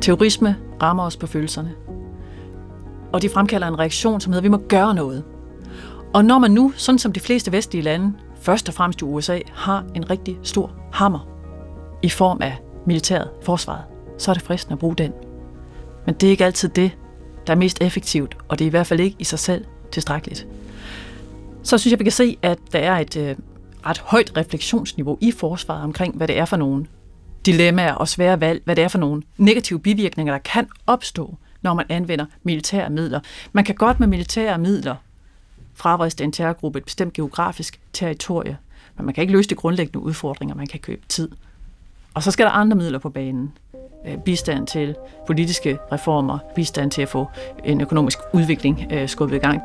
Terrorisme 0.00 0.56
rammer 0.82 1.06
os 1.06 1.16
på 1.16 1.26
følelserne. 1.26 1.85
Og 3.12 3.22
det 3.22 3.30
fremkalder 3.30 3.68
en 3.68 3.78
reaktion, 3.78 4.20
som 4.20 4.32
hedder, 4.32 4.40
at 4.40 4.44
vi 4.44 4.48
må 4.48 4.62
gøre 4.68 4.94
noget. 4.94 5.24
Og 6.14 6.24
når 6.24 6.38
man 6.38 6.50
nu, 6.50 6.72
sådan 6.76 6.98
som 6.98 7.12
de 7.12 7.20
fleste 7.20 7.52
vestlige 7.52 7.82
lande, 7.82 8.12
først 8.40 8.68
og 8.68 8.74
fremmest 8.74 9.00
i 9.00 9.04
USA, 9.04 9.38
har 9.52 9.84
en 9.94 10.10
rigtig 10.10 10.38
stor 10.42 10.72
hammer 10.92 11.28
i 12.02 12.08
form 12.08 12.38
af 12.42 12.58
militæret, 12.86 13.30
forsvaret, 13.42 13.84
så 14.18 14.30
er 14.30 14.34
det 14.34 14.42
fristende 14.42 14.72
at 14.72 14.78
bruge 14.78 14.96
den. 14.96 15.12
Men 16.06 16.14
det 16.14 16.26
er 16.26 16.30
ikke 16.30 16.44
altid 16.44 16.68
det, 16.68 16.90
der 17.46 17.52
er 17.52 17.56
mest 17.56 17.82
effektivt, 17.82 18.36
og 18.48 18.58
det 18.58 18.64
er 18.64 18.66
i 18.66 18.70
hvert 18.70 18.86
fald 18.86 19.00
ikke 19.00 19.16
i 19.18 19.24
sig 19.24 19.38
selv 19.38 19.64
tilstrækkeligt. 19.92 20.46
Så 21.62 21.78
synes 21.78 21.90
jeg, 21.90 21.98
vi 21.98 22.04
kan 22.04 22.12
se, 22.12 22.38
at 22.42 22.58
der 22.72 22.78
er 22.78 22.98
et 22.98 23.16
øh, 23.16 23.36
ret 23.86 23.98
højt 23.98 24.36
refleksionsniveau 24.36 25.18
i 25.20 25.32
forsvaret 25.32 25.82
omkring, 25.82 26.16
hvad 26.16 26.28
det 26.28 26.38
er 26.38 26.44
for 26.44 26.56
nogle 26.56 26.86
dilemmaer 27.46 27.92
og 27.92 28.08
svære 28.08 28.40
valg, 28.40 28.62
hvad 28.64 28.76
det 28.76 28.84
er 28.84 28.88
for 28.88 28.98
nogle 28.98 29.22
negative 29.36 29.80
bivirkninger, 29.80 30.32
der 30.32 30.38
kan 30.38 30.68
opstå, 30.86 31.36
når 31.66 31.74
man 31.74 31.86
anvender 31.88 32.26
militære 32.42 32.90
midler. 32.90 33.20
Man 33.52 33.64
kan 33.64 33.74
godt 33.74 34.00
med 34.00 34.08
militære 34.08 34.58
midler 34.58 34.94
fravriste 35.74 36.24
en 36.24 36.32
terrorgruppe 36.32 36.78
et 36.78 36.84
bestemt 36.84 37.12
geografisk 37.12 37.80
territorie, 37.92 38.56
men 38.96 39.06
man 39.06 39.14
kan 39.14 39.22
ikke 39.22 39.32
løse 39.32 39.48
de 39.48 39.54
grundlæggende 39.54 39.98
udfordringer, 39.98 40.54
man 40.54 40.66
kan 40.66 40.80
købe 40.80 41.02
tid. 41.08 41.28
Og 42.14 42.22
så 42.22 42.30
skal 42.30 42.46
der 42.46 42.52
andre 42.52 42.76
midler 42.76 42.98
på 42.98 43.10
banen. 43.10 43.52
Øh, 44.06 44.18
bistand 44.18 44.66
til 44.66 44.94
politiske 45.26 45.78
reformer, 45.92 46.38
bistand 46.54 46.90
til 46.90 47.02
at 47.02 47.08
få 47.08 47.26
en 47.64 47.80
økonomisk 47.80 48.18
udvikling 48.32 48.86
øh, 48.92 49.08
skubbet 49.08 49.36
i 49.36 49.38
gang. 49.38 49.60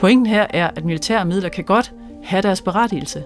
Pointen 0.00 0.26
her 0.26 0.46
er, 0.50 0.70
at 0.76 0.84
militære 0.84 1.24
midler 1.24 1.48
kan 1.48 1.64
godt 1.64 1.92
have 2.24 2.42
deres 2.42 2.62
berettigelse, 2.62 3.24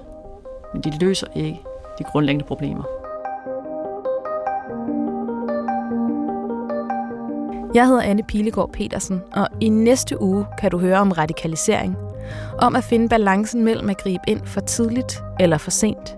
men 0.72 0.82
de 0.82 0.98
løser 0.98 1.26
ikke 1.34 1.60
de 1.98 2.04
grundlæggende 2.04 2.46
problemer. 2.46 2.99
Jeg 7.74 7.86
hedder 7.86 8.02
Anne 8.02 8.22
Pilegaard 8.22 8.72
Petersen, 8.72 9.22
og 9.32 9.48
i 9.60 9.68
næste 9.68 10.22
uge 10.22 10.46
kan 10.58 10.70
du 10.70 10.78
høre 10.78 10.98
om 10.98 11.12
radikalisering. 11.12 11.96
Om 12.58 12.76
at 12.76 12.84
finde 12.84 13.08
balancen 13.08 13.64
mellem 13.64 13.90
at 13.90 13.98
gribe 13.98 14.22
ind 14.28 14.40
for 14.46 14.60
tidligt 14.60 15.22
eller 15.40 15.58
for 15.58 15.70
sent. 15.70 16.16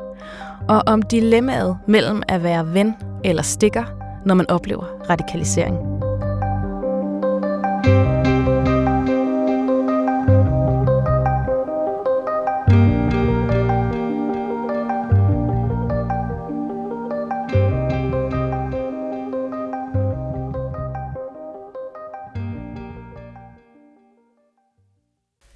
Og 0.68 0.82
om 0.86 1.02
dilemmaet 1.02 1.78
mellem 1.86 2.22
at 2.28 2.42
være 2.42 2.74
ven 2.74 2.94
eller 3.24 3.42
stikker, 3.42 3.84
når 4.26 4.34
man 4.34 4.50
oplever 4.50 4.84
radikalisering. 5.10 6.01